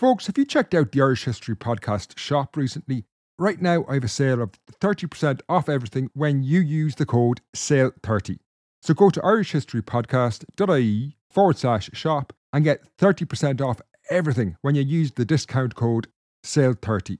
Folks, 0.00 0.28
have 0.28 0.38
you 0.38 0.46
checked 0.46 0.74
out 0.74 0.92
the 0.92 1.02
Irish 1.02 1.24
History 1.24 1.54
Podcast 1.54 2.16
shop 2.18 2.56
recently? 2.56 3.04
Right 3.38 3.60
now, 3.60 3.84
I 3.86 3.92
have 3.94 4.04
a 4.04 4.08
sale 4.08 4.40
of 4.40 4.52
30% 4.80 5.42
off 5.46 5.68
everything 5.68 6.08
when 6.14 6.42
you 6.42 6.60
use 6.60 6.94
the 6.94 7.04
code 7.04 7.42
SALE30. 7.54 8.38
So 8.80 8.94
go 8.94 9.10
to 9.10 9.20
irishhistorypodcast.ie 9.20 11.16
forward 11.28 11.58
slash 11.58 11.90
shop 11.92 12.32
and 12.50 12.64
get 12.64 12.80
30% 12.96 13.60
off 13.60 13.82
everything 14.08 14.56
when 14.62 14.74
you 14.74 14.80
use 14.80 15.12
the 15.12 15.26
discount 15.26 15.74
code 15.74 16.06
SALE30. 16.46 17.18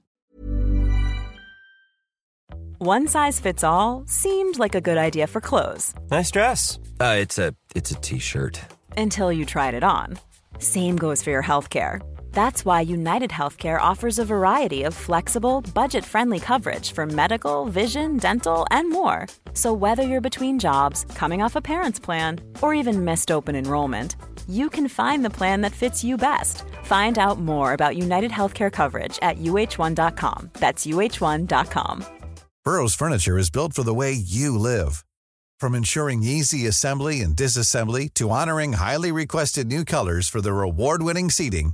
One 2.79 3.07
size 3.07 3.39
fits 3.39 3.63
all 3.63 4.05
seemed 4.07 4.57
like 4.57 4.73
a 4.73 4.81
good 4.81 4.97
idea 4.97 5.27
for 5.27 5.39
clothes 5.39 5.93
Nice 6.09 6.31
dress. 6.31 6.79
Uh, 6.99 7.17
it's 7.19 7.37
a 7.37 7.53
it's 7.75 7.91
a 7.91 7.95
t-shirt. 8.01 8.59
until 8.97 9.31
you 9.31 9.45
tried 9.45 9.75
it 9.75 9.83
on. 9.83 10.17
Same 10.57 10.95
goes 10.95 11.21
for 11.21 11.29
your 11.29 11.43
healthcare. 11.43 12.01
That's 12.33 12.65
why 12.65 12.81
United 12.81 13.29
Healthcare 13.29 13.79
offers 13.79 14.17
a 14.17 14.25
variety 14.25 14.83
of 14.83 14.93
flexible, 14.93 15.61
budget 15.75 16.03
friendly 16.03 16.39
coverage 16.39 16.93
for 16.93 17.05
medical, 17.05 17.65
vision, 17.65 18.17
dental, 18.17 18.65
and 18.71 18.89
more. 18.89 19.27
So, 19.53 19.73
whether 19.73 20.03
you're 20.03 20.21
between 20.21 20.57
jobs, 20.59 21.05
coming 21.15 21.43
off 21.43 21.55
a 21.55 21.61
parent's 21.61 21.99
plan, 21.99 22.39
or 22.61 22.73
even 22.73 23.05
missed 23.05 23.31
open 23.31 23.55
enrollment, 23.55 24.15
you 24.47 24.69
can 24.69 24.87
find 24.87 25.23
the 25.23 25.29
plan 25.29 25.61
that 25.61 25.71
fits 25.71 26.03
you 26.03 26.17
best. 26.17 26.63
Find 26.83 27.19
out 27.19 27.39
more 27.39 27.73
about 27.73 27.97
United 27.97 28.31
Healthcare 28.31 28.71
coverage 28.71 29.19
at 29.21 29.37
uhone.com. 29.37 30.49
That's 30.53 30.85
uhone.com. 30.85 32.05
Burrow's 32.63 32.95
furniture 32.95 33.37
is 33.37 33.49
built 33.49 33.73
for 33.73 33.83
the 33.83 33.93
way 33.93 34.11
you 34.11 34.57
live. 34.57 35.03
From 35.59 35.75
ensuring 35.75 36.23
easy 36.23 36.65
assembly 36.67 37.21
and 37.21 37.35
disassembly 37.35 38.11
to 38.15 38.29
honoring 38.29 38.73
highly 38.73 39.11
requested 39.11 39.67
new 39.67 39.83
colors 39.85 40.27
for 40.29 40.41
their 40.41 40.61
award-winning 40.61 41.29
seating, 41.29 41.73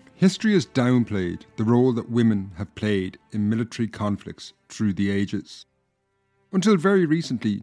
history 0.21 0.53
has 0.53 0.67
downplayed 0.67 1.41
the 1.57 1.63
role 1.63 1.91
that 1.91 2.11
women 2.11 2.51
have 2.55 2.75
played 2.75 3.17
in 3.31 3.49
military 3.49 3.87
conflicts 3.87 4.53
through 4.69 4.93
the 4.93 5.09
ages. 5.09 5.65
Until 6.53 6.77
very 6.77 7.07
recently, 7.07 7.59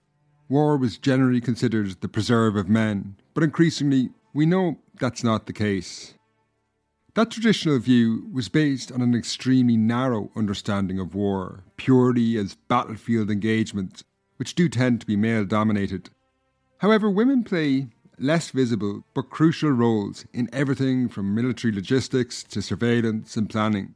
war 0.48 0.76
was 0.76 0.98
generally 0.98 1.40
considered 1.40 2.00
the 2.00 2.08
preserve 2.08 2.56
of 2.56 2.68
men, 2.68 3.14
but 3.32 3.44
increasingly 3.44 4.10
we 4.34 4.44
know 4.44 4.76
that's 4.98 5.22
not 5.22 5.46
the 5.46 5.52
case. 5.52 6.14
That 7.14 7.30
traditional 7.30 7.78
view 7.78 8.28
was 8.32 8.48
based 8.48 8.90
on 8.90 9.02
an 9.02 9.14
extremely 9.14 9.76
narrow 9.76 10.32
understanding 10.34 10.98
of 10.98 11.14
war, 11.14 11.62
purely 11.76 12.36
as 12.36 12.56
battlefield 12.66 13.30
engagements, 13.30 14.02
which 14.36 14.56
do 14.56 14.68
tend 14.68 15.00
to 15.00 15.06
be 15.06 15.14
male 15.14 15.44
dominated. 15.44 16.10
However, 16.78 17.08
women 17.08 17.44
play 17.44 17.90
less 18.20 18.50
visible 18.50 19.04
but 19.14 19.30
crucial 19.30 19.70
roles 19.70 20.24
in 20.32 20.48
everything 20.52 21.08
from 21.08 21.34
military 21.34 21.72
logistics 21.72 22.42
to 22.44 22.62
surveillance 22.62 23.36
and 23.36 23.50
planning. 23.50 23.94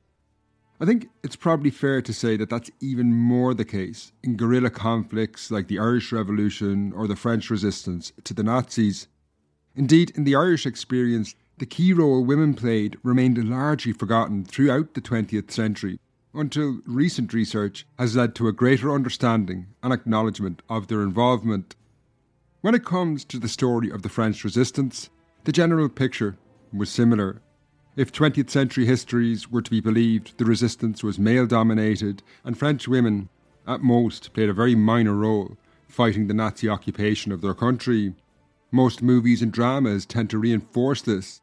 I 0.81 0.85
think 0.85 1.09
it's 1.23 1.37
probably 1.37 1.71
fair 1.71 2.03
to 2.03 2.13
say 2.13 2.37
that 2.37 2.51
that's 2.51 2.71
even 2.81 3.15
more 3.15 3.55
the 3.55 3.65
case 3.65 4.11
in 4.25 4.37
guerrilla 4.37 4.71
conflicts 4.71 5.51
like 5.51 5.69
the 5.69 5.79
Irish 5.79 6.11
Revolution 6.11 6.93
or 6.93 7.07
the 7.07 7.15
French 7.15 7.51
resistance 7.51 8.13
to 8.25 8.35
the 8.35 8.43
Nazis. 8.43 9.07
Indeed, 9.77 10.11
in 10.17 10.25
the 10.25 10.35
Irish 10.35 10.67
experience, 10.67 11.37
the 11.59 11.67
key 11.67 11.93
role 11.93 12.25
women 12.25 12.55
played 12.55 12.97
remained 13.05 13.39
largely 13.49 13.93
forgotten 13.93 14.45
throughout 14.45 14.95
the 14.95 15.01
20th 15.01 15.53
century 15.53 16.01
until 16.35 16.81
recent 16.87 17.33
research 17.33 17.87
has 17.99 18.17
led 18.17 18.35
to 18.35 18.49
a 18.49 18.53
greater 18.53 18.93
understanding 18.93 19.67
and 19.83 19.93
acknowledgement 19.93 20.63
of 20.69 20.89
their 20.89 21.03
involvement. 21.03 21.77
When 22.63 22.77
it 22.77 22.85
comes 22.85 23.25
to 23.25 23.41
the 23.41 23.49
story 23.49 23.91
of 23.91 24.03
the 24.03 24.09
French 24.09 24.45
resistance, 24.45 25.11
the 25.43 25.51
general 25.51 25.89
picture 25.89 26.37
was 26.73 26.91
similar. 26.91 27.43
If 27.97 28.13
20th 28.13 28.51
century 28.51 28.87
histories 28.87 29.51
were 29.51 29.63
to 29.63 29.71
be 29.71 29.81
believed, 29.81 30.39
the 30.39 30.45
resistance 30.45 31.03
was 31.03 31.19
male 31.19 31.49
dominated, 31.49 32.23
and 32.45 32.57
French 32.57 32.87
women, 32.87 33.29
at 33.67 33.83
most, 33.83 34.33
played 34.33 34.49
a 34.49 34.53
very 34.53 34.77
minor 34.77 35.15
role 35.15 35.57
fighting 35.89 36.29
the 36.29 36.35
Nazi 36.35 36.69
occupation 36.69 37.33
of 37.33 37.41
their 37.41 37.53
country. 37.53 38.15
Most 38.71 39.03
movies 39.03 39.43
and 39.43 39.51
dramas 39.51 40.07
tend 40.07 40.31
to 40.31 40.39
reinforce 40.39 41.03
this. 41.03 41.41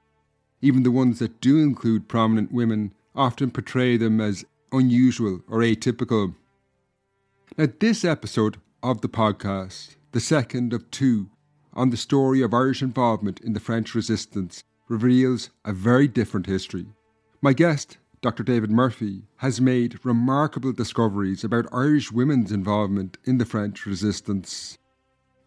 Even 0.62 0.84
the 0.84 0.90
ones 0.90 1.20
that 1.20 1.42
do 1.42 1.60
include 1.60 2.08
prominent 2.08 2.54
women 2.54 2.94
often 3.14 3.52
portray 3.52 3.98
them 3.98 4.22
as 4.22 4.46
unusual 4.72 5.42
or 5.50 5.60
atypical. 5.60 6.34
Now, 7.58 7.68
this 7.82 8.06
episode 8.06 8.56
of 8.82 9.02
the 9.02 9.10
podcast, 9.10 9.98
the 10.12 10.20
second 10.20 10.74
of 10.74 10.90
two 10.92 11.30
on 11.74 11.92
the 11.92 11.98
story 11.98 12.42
of 12.42 12.54
Irish 12.54 12.82
involvement 12.82 13.40
in 13.42 13.54
the 13.54 13.60
French 13.60 13.94
resistance, 13.94 14.64
reveals 14.88 15.52
a 15.64 15.72
very 15.72 16.08
different 16.08 16.48
history. 16.48 16.88
My 17.42 17.54
guest, 17.54 17.98
Dr. 18.22 18.44
David 18.44 18.72
Murphy, 18.72 19.22
has 19.38 19.62
made 19.62 20.04
remarkable 20.04 20.74
discoveries 20.74 21.44
about 21.44 21.72
Irish 21.72 22.12
women's 22.12 22.52
involvement 22.52 23.18
in 23.24 23.38
the 23.38 23.46
French 23.46 23.86
resistance. 23.86 24.78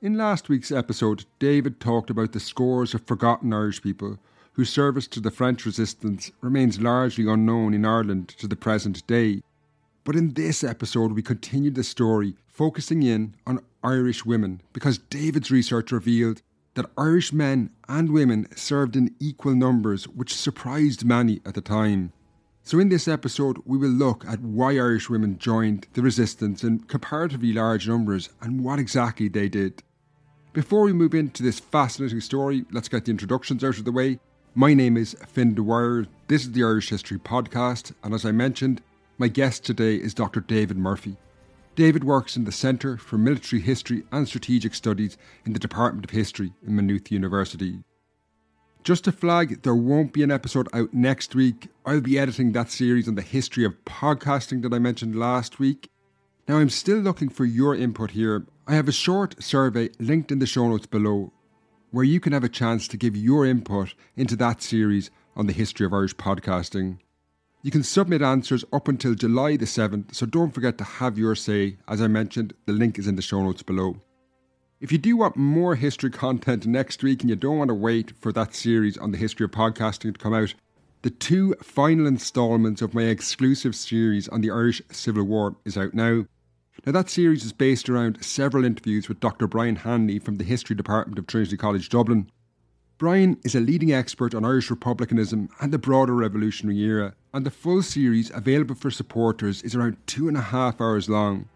In 0.01 0.17
last 0.17 0.49
week's 0.49 0.73
episode, 0.73 1.27
David 1.39 1.81
talked 1.81 2.09
about 2.09 2.33
the 2.33 2.41
scores 2.41 2.95
of 2.95 3.07
forgotten 3.07 3.53
Irish 3.53 3.83
people 3.83 4.19
whose 4.53 4.71
service 4.71 5.07
to 5.09 5.21
the 5.21 5.31
French 5.31 5.67
resistance 5.67 6.31
remains 6.41 6.81
largely 6.81 7.31
unknown 7.31 7.75
in 7.75 7.85
Ireland 7.85 8.29
to 8.29 8.47
the 8.47 8.57
present 8.57 9.07
day. 9.07 9.43
But 10.05 10.17
in 10.17 10.35
this 10.35 10.63
episode, 10.63 11.13
we 11.13 11.23
continue 11.23 11.71
the 11.71 11.85
story 11.85 12.37
focusing 12.53 13.03
in 13.03 13.35
on 13.47 13.65
Irish 13.83 14.25
women 14.25 14.61
because 14.73 14.99
David's 14.99 15.51
research 15.51 15.91
revealed 15.91 16.43
that 16.75 16.91
Irish 16.97 17.33
men 17.33 17.71
and 17.89 18.13
women 18.13 18.47
served 18.57 18.95
in 18.95 19.15
equal 19.19 19.55
numbers, 19.55 20.07
which 20.09 20.35
surprised 20.35 21.05
many 21.05 21.41
at 21.45 21.55
the 21.55 21.61
time. 21.61 22.13
So, 22.63 22.79
in 22.79 22.91
this 22.91 23.09
episode, 23.09 23.59
we 23.65 23.77
will 23.77 23.91
look 23.91 24.25
at 24.27 24.41
why 24.41 24.73
Irish 24.73 25.11
women 25.11 25.39
joined 25.39 25.89
the 25.95 26.03
resistance 26.03 26.63
in 26.63 26.81
comparatively 26.81 27.53
large 27.53 27.89
numbers 27.89 28.29
and 28.41 28.63
what 28.63 28.79
exactly 28.79 29.29
they 29.29 29.49
did. 29.49 29.83
Before 30.53 30.83
we 30.83 30.93
move 30.93 31.15
into 31.15 31.43
this 31.43 31.59
fascinating 31.59 32.21
story, 32.21 32.65
let's 32.71 32.89
get 32.89 33.07
the 33.07 33.11
introductions 33.11 33.65
out 33.65 33.79
of 33.79 33.85
the 33.85 33.93
way. 33.93 34.21
My 34.55 34.75
name 34.75 34.97
is 34.97 35.17
Fin 35.27 35.55
Dwyer. 35.55 36.07
This 36.29 36.43
is 36.43 36.53
the 36.53 36.63
Irish 36.63 36.91
History 36.91 37.19
Podcast, 37.19 37.93
and 38.05 38.15
as 38.15 38.25
I 38.25 38.33
mentioned, 38.33 38.83
my 39.19 39.29
guest 39.29 39.65
today 39.65 39.97
is 39.97 40.15
Dr. 40.15 40.41
David 40.41 40.77
Murphy. 40.77 41.17
David 41.75 42.05
works 42.05 42.37
in 42.37 42.45
the 42.45 42.53
Centre 42.53 42.99
for 42.99 43.17
Military 43.17 43.63
History 43.63 44.05
and 44.13 44.29
Strategic 44.29 44.75
Studies 44.75 45.17
in 45.47 45.55
the 45.55 45.59
Department 45.59 46.05
of 46.05 46.11
History 46.11 46.53
in 46.67 46.77
Maynooth 46.77 47.11
University. 47.11 47.83
Just 48.85 49.05
to 49.05 49.13
flag, 49.13 49.63
there 49.63 49.75
won't 49.75 50.13
be 50.13 50.23
an 50.23 50.31
episode 50.31 50.69
out 50.75 50.93
next 50.93 51.35
week. 51.35 51.69
I'll 51.87 52.03
be 52.03 52.19
editing 52.19 52.53
that 52.53 52.71
series 52.71 53.09
on 53.09 53.15
the 53.15 53.23
history 53.23 53.65
of 53.65 53.83
podcasting 53.87 54.61
that 54.63 54.75
I 54.75 54.79
mentioned 54.81 55.17
last 55.17 55.59
week. 55.59 55.89
Now, 56.47 56.59
I'm 56.59 56.69
still 56.69 56.99
looking 56.99 57.31
for 57.31 57.47
your 57.47 57.75
input 57.75 58.11
here. 58.11 58.45
I 58.67 58.75
have 58.75 58.89
a 58.89 58.93
short 58.93 59.43
survey 59.43 59.89
linked 59.99 60.31
in 60.31 60.41
the 60.41 60.47
show 60.47 60.69
notes 60.69 60.87
below 60.87 61.33
where 61.91 62.05
you 62.05 62.21
can 62.21 62.33
have 62.33 62.45
a 62.45 62.49
chance 62.49 62.89
to 62.89 62.97
give 62.97 63.17
your 63.17 63.47
input 63.47 63.95
into 64.17 64.35
that 64.37 64.61
series 64.61 65.11
on 65.37 65.47
the 65.47 65.53
history 65.53 65.87
of 65.87 65.95
Irish 65.95 66.17
podcasting. 66.17 66.99
You 67.65 67.71
can 67.71 67.85
submit 67.85 68.23
answers 68.23 68.65
up 68.73 68.89
until 68.89 69.15
July 69.15 69.57
the 69.57 69.67
7th, 69.67 70.17
so 70.17 70.27
don't 70.27 70.51
forget 70.51 70.79
to 70.79 70.85
have 70.85 71.17
your 71.17 71.37
say. 71.37 71.77
As 71.87 72.03
I 72.03 72.09
mentioned, 72.09 72.55
the 72.67 72.73
link 72.73 72.99
is 72.99 73.07
in 73.07 73.15
the 73.15 73.23
show 73.23 73.41
notes 73.41 73.63
below. 73.63 74.01
If 74.81 74.91
you 74.91 74.99
do 74.99 75.17
want 75.17 75.37
more 75.37 75.77
history 75.77 76.11
content 76.11 76.67
next 76.67 77.05
week 77.05 77.21
and 77.21 77.31
you 77.31 77.37
don't 77.37 77.59
want 77.59 77.69
to 77.69 77.75
wait 77.75 78.15
for 78.19 78.33
that 78.33 78.53
series 78.53 78.99
on 78.99 79.13
the 79.13 79.19
history 79.19 79.45
of 79.45 79.53
podcasting 79.53 80.13
to 80.13 80.19
come 80.19 80.35
out, 80.35 80.55
the 81.03 81.11
two 81.11 81.55
final 81.63 82.09
instalments 82.09 82.83
of 82.83 82.95
my 82.95 83.05
exclusive 83.05 83.77
series 83.77 84.27
on 84.29 84.41
the 84.41 84.51
Irish 84.51 84.83
Civil 84.91 85.23
War 85.23 85.55
is 85.65 85.79
out 85.79 85.95
now. 85.95 86.25
Now, 86.85 86.91
that 86.91 87.11
series 87.11 87.45
is 87.45 87.53
based 87.53 87.89
around 87.89 88.25
several 88.25 88.65
interviews 88.65 89.09
with 89.09 89.21
Dr. 89.21 89.47
Brian 89.47 89.77
Hanley 89.77 90.19
from 90.19 90.35
the 90.35 90.45
History 90.45 90.75
Department 90.75 91.17
of 91.17 91.29
Trinity 91.29 91.57
College 91.57 91.89
Dublin. 91.91 92.29
Brian 93.03 93.37
is 93.43 93.57
a 93.57 93.61
leading 93.61 93.93
expert 93.93 94.33
on 94.33 94.45
Irish 94.45 94.71
republicanism 94.71 95.49
and 95.61 95.73
the 95.73 95.79
broader 95.79 96.15
revolutionary 96.15 96.79
era, 96.79 97.17
and 97.35 97.45
the 97.45 97.51
full 97.51 97.83
series 97.83 98.31
available 98.31 98.77
for 98.77 98.93
supporters 98.93 99.61
is 99.63 99.75
around 99.75 99.97
two 100.07 100.29
and 100.29 100.37
a 100.37 100.41
half 100.41 100.81
hours 100.81 101.09
long. 101.09 101.49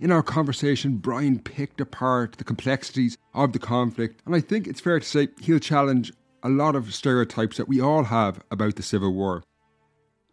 In 0.00 0.10
our 0.10 0.22
conversation, 0.22 0.96
Brian 0.96 1.38
picked 1.38 1.82
apart 1.82 2.36
the 2.38 2.44
complexities 2.44 3.18
of 3.34 3.52
the 3.52 3.58
conflict, 3.58 4.22
and 4.24 4.34
I 4.34 4.40
think 4.40 4.66
it's 4.66 4.80
fair 4.80 4.98
to 4.98 5.04
say 5.04 5.28
he'll 5.42 5.58
challenge 5.58 6.14
a 6.42 6.48
lot 6.48 6.74
of 6.74 6.94
stereotypes 6.94 7.58
that 7.58 7.68
we 7.68 7.78
all 7.78 8.04
have 8.04 8.40
about 8.50 8.76
the 8.76 8.82
Civil 8.82 9.12
War. 9.12 9.42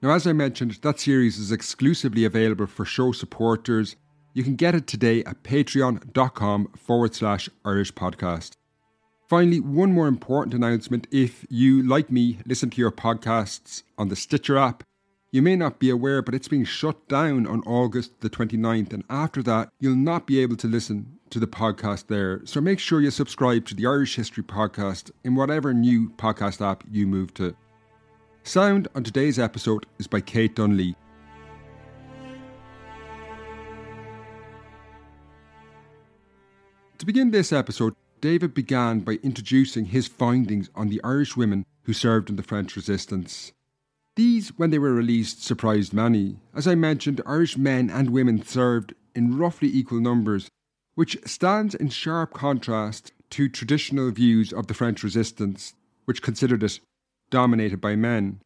Now, 0.01 0.11
as 0.11 0.25
I 0.25 0.31
mentioned, 0.31 0.79
that 0.81 0.97
series 0.97 1.39
is 1.39 1.51
exclusively 1.51 2.23
available 2.23 2.67
for 2.67 2.85
show 2.85 3.11
supporters. 3.11 3.97
You 4.33 4.45
can 4.45 4.55
get 4.55 4.75
it 4.75 4.87
today 4.87 5.25
at 5.25 5.43
patreon.com 5.43 6.69
forward 6.77 7.15
slash 7.15 7.49
Irish 7.65 7.93
podcast. 7.93 8.51
Finally, 9.33 9.59
one 9.61 9.91
more 9.91 10.07
important 10.07 10.53
announcement. 10.53 11.07
If 11.09 11.43
you, 11.49 11.81
like 11.81 12.11
me, 12.11 12.37
listen 12.45 12.69
to 12.69 12.79
your 12.79 12.91
podcasts 12.91 13.81
on 13.97 14.09
the 14.09 14.15
Stitcher 14.15 14.59
app, 14.59 14.83
you 15.31 15.41
may 15.41 15.55
not 15.55 15.79
be 15.79 15.89
aware, 15.89 16.21
but 16.21 16.35
it's 16.35 16.47
being 16.47 16.65
shut 16.65 17.07
down 17.07 17.47
on 17.47 17.63
August 17.63 18.11
the 18.21 18.29
29th, 18.29 18.93
and 18.93 19.03
after 19.09 19.41
that, 19.41 19.69
you'll 19.79 19.95
not 19.95 20.27
be 20.27 20.39
able 20.39 20.55
to 20.57 20.67
listen 20.67 21.17
to 21.31 21.39
the 21.39 21.47
podcast 21.47 22.09
there. 22.09 22.45
So 22.45 22.61
make 22.61 22.77
sure 22.77 23.01
you 23.01 23.09
subscribe 23.09 23.65
to 23.65 23.73
the 23.73 23.87
Irish 23.87 24.15
History 24.17 24.43
Podcast 24.43 25.09
in 25.23 25.33
whatever 25.33 25.73
new 25.73 26.11
podcast 26.11 26.63
app 26.63 26.83
you 26.91 27.07
move 27.07 27.33
to. 27.33 27.55
Sound 28.43 28.87
on 28.93 29.03
today's 29.03 29.39
episode 29.39 29.87
is 29.97 30.05
by 30.05 30.21
Kate 30.21 30.55
Dunley. 30.55 30.93
To 36.99 37.05
begin 37.07 37.31
this 37.31 37.51
episode, 37.51 37.95
David 38.23 38.53
began 38.53 39.01
by 39.01 39.19
introducing 39.21 39.87
his 39.87 40.07
findings 40.07 40.69
on 40.75 40.87
the 40.87 41.01
Irish 41.03 41.35
women 41.35 41.65
who 41.81 41.91
served 41.91 42.29
in 42.29 42.37
the 42.37 42.41
French 42.41 42.77
resistance. 42.77 43.51
These, 44.15 44.57
when 44.57 44.69
they 44.69 44.79
were 44.79 44.93
released, 44.93 45.43
surprised 45.43 45.93
many. 45.93 46.39
As 46.55 46.65
I 46.65 46.73
mentioned, 46.73 47.19
Irish 47.25 47.57
men 47.57 47.89
and 47.89 48.11
women 48.11 48.41
served 48.41 48.93
in 49.13 49.37
roughly 49.37 49.67
equal 49.67 49.99
numbers, 49.99 50.47
which 50.95 51.17
stands 51.25 51.75
in 51.75 51.89
sharp 51.89 52.33
contrast 52.33 53.11
to 53.31 53.49
traditional 53.49 54.09
views 54.09 54.53
of 54.53 54.67
the 54.67 54.73
French 54.73 55.03
resistance, 55.03 55.73
which 56.05 56.21
considered 56.21 56.63
it 56.63 56.79
dominated 57.29 57.81
by 57.81 57.97
men. 57.97 58.39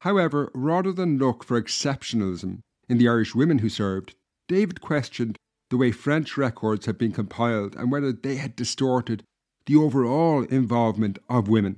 However, 0.00 0.50
rather 0.52 0.90
than 0.90 1.18
look 1.18 1.44
for 1.44 1.62
exceptionalism 1.62 2.58
in 2.88 2.98
the 2.98 3.06
Irish 3.06 3.36
women 3.36 3.60
who 3.60 3.68
served, 3.68 4.16
David 4.48 4.80
questioned 4.80 5.38
the 5.72 5.78
way 5.78 5.90
French 5.90 6.36
records 6.36 6.84
had 6.84 6.98
been 6.98 7.12
compiled 7.12 7.74
and 7.76 7.90
whether 7.90 8.12
they 8.12 8.36
had 8.36 8.54
distorted 8.54 9.24
the 9.64 9.74
overall 9.74 10.42
involvement 10.42 11.18
of 11.30 11.48
women. 11.48 11.74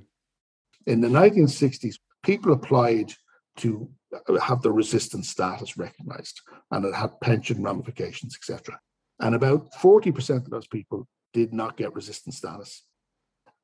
In 0.85 0.99
the 0.99 1.07
1960s, 1.07 1.95
people 2.21 2.51
applied 2.51 3.13
to 3.55 3.89
have 4.43 4.61
the 4.61 4.71
resistance 4.71 5.29
status 5.29 5.77
recognized 5.77 6.41
and 6.71 6.83
it 6.83 6.93
had 6.93 7.21
pension 7.21 7.63
ramifications, 7.63 8.35
etc. 8.35 8.77
And 9.21 9.33
about 9.33 9.71
40% 9.75 10.43
of 10.43 10.49
those 10.49 10.67
people 10.67 11.07
did 11.31 11.53
not 11.53 11.77
get 11.77 11.95
resistance 11.95 12.35
status. 12.35 12.83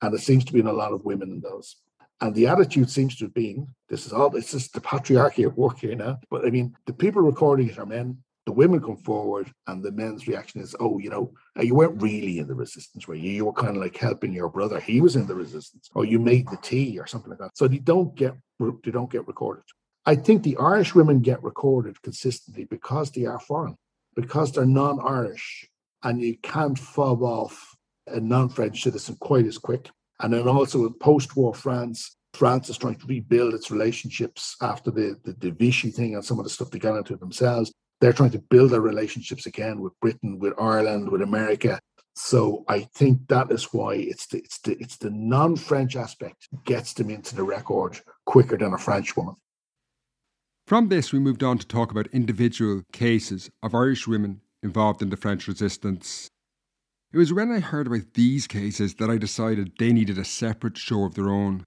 And 0.02 0.14
it 0.16 0.22
seems 0.22 0.46
to 0.46 0.54
be 0.54 0.62
in 0.62 0.68
a 0.68 0.72
lot 0.72 0.94
of 0.94 1.04
women 1.04 1.30
in 1.30 1.42
those. 1.42 1.76
And 2.22 2.34
the 2.34 2.48
attitude 2.48 2.90
seems 2.90 3.18
to 3.18 3.26
have 3.26 3.34
been 3.34 3.68
this 3.90 4.06
is 4.06 4.14
all, 4.14 4.30
this 4.30 4.54
is 4.54 4.70
the 4.70 4.80
patriarchy 4.80 5.44
at 5.44 5.58
work 5.58 5.80
here 5.80 5.96
now. 5.96 6.22
But 6.30 6.46
I 6.46 6.52
mean, 6.52 6.78
the 6.86 6.94
people 6.94 7.22
recording 7.22 7.68
it 7.68 7.78
are 7.78 7.86
men. 7.86 8.20
The 8.46 8.52
women 8.52 8.82
come 8.82 8.98
forward, 8.98 9.52
and 9.68 9.84
the 9.84 9.92
men's 9.92 10.28
reaction 10.28 10.62
is, 10.62 10.76
oh, 10.80 10.98
you 10.98 11.12
know, 11.12 11.34
uh, 11.58 11.62
you 11.62 11.76
weren't 11.76 12.02
really 12.02 12.40
in 12.40 12.48
the 12.48 12.56
resistance, 12.56 13.08
were 13.08 13.14
you? 13.14 13.30
You 13.30 13.46
were 13.46 13.54
kind 13.54 13.76
of 13.76 13.84
like 13.84 13.96
helping 13.96 14.34
your 14.34 14.50
brother. 14.50 14.80
He 14.80 15.00
was 15.00 15.16
in 15.16 15.28
the 15.28 15.36
resistance, 15.36 15.90
or 15.94 16.06
you 16.06 16.18
made 16.18 16.48
the 16.50 16.58
tea, 16.58 17.00
or 17.00 17.06
something 17.06 17.30
like 17.30 17.40
that. 17.40 17.56
So 17.56 17.68
they 17.68 17.78
don't 17.78 18.16
get 18.16 18.36
they 18.60 18.92
don't 18.92 19.12
get 19.12 19.28
recorded. 19.28 19.64
I 20.06 20.16
think 20.16 20.42
the 20.42 20.58
Irish 20.58 20.96
women 20.96 21.20
get 21.20 21.44
recorded 21.44 22.02
consistently 22.02 22.66
because 22.66 23.12
they 23.12 23.26
are 23.26 23.40
foreign, 23.40 23.76
because 24.16 24.52
they're 24.52 24.66
non-Irish, 24.66 25.68
and 26.04 26.22
you 26.22 26.38
can't 26.38 26.78
fob 26.78 27.22
off 27.22 27.76
a 28.08 28.20
non-French 28.20 28.82
citizen 28.82 29.18
quite 29.20 29.46
as 29.46 29.60
quick. 29.60 29.90
And 30.20 30.34
then 30.34 30.48
also 30.48 30.86
in 30.86 30.94
post-war 30.94 31.54
France, 31.54 32.18
France 32.34 32.70
is 32.70 32.78
trying 32.78 32.96
to 32.96 33.06
rebuild 33.06 33.54
its 33.54 33.70
relationships 33.70 34.56
after 34.62 34.90
the, 34.90 35.18
the, 35.24 35.34
the 35.34 35.52
Vichy 35.52 35.92
thing 35.92 36.16
and 36.16 36.26
some 36.26 36.40
of 36.40 36.46
the 36.46 36.50
stuff 36.50 36.72
they 36.72 36.80
got 36.80 36.98
into 36.98 37.16
themselves. 37.16 37.72
They're 38.02 38.14
trying 38.14 38.32
to 38.32 38.40
build 38.50 38.72
their 38.72 38.82
relationships 38.82 39.46
again 39.46 39.80
with 39.80 39.94
Britain, 40.02 40.40
with 40.40 40.54
Ireland, 40.60 41.10
with 41.10 41.22
America. 41.22 41.80
So 42.16 42.66
I 42.68 42.82
think 42.96 43.28
that 43.30 43.52
is 43.52 43.66
why 43.72 43.94
it's 43.96 44.28
the 44.28 44.40
it's 44.40 44.60
the 44.60 44.78
it's 44.80 44.98
the 44.98 45.12
non-French 45.12 45.96
aspect 45.96 46.50
gets 46.66 46.94
them 46.94 47.10
into 47.10 47.36
the 47.36 47.44
record 47.44 48.00
quicker 48.26 48.58
than 48.58 48.74
a 48.74 48.78
French 48.78 49.16
woman. 49.16 49.36
From 50.68 50.90
this, 50.90 51.14
we 51.14 51.20
moved 51.20 51.44
on 51.44 51.58
to 51.60 51.68
talk 51.68 51.92
about 51.92 52.08
individual 52.12 52.84
cases 52.92 53.50
of 53.64 53.76
Irish 53.76 54.08
women 54.08 54.42
involved 54.64 55.02
in 55.02 55.10
the 55.10 55.18
French 55.18 55.48
resistance. 55.48 56.30
It 57.14 57.18
was 57.18 57.34
when 57.34 57.52
I 57.52 57.60
heard 57.60 57.88
about 57.88 58.14
these 58.14 58.48
cases 58.48 58.96
that 58.96 59.10
I 59.10 59.18
decided 59.18 59.74
they 59.78 59.92
needed 59.92 60.18
a 60.18 60.26
separate 60.26 60.78
show 60.78 61.04
of 61.04 61.16
their 61.16 61.30
own. 61.30 61.66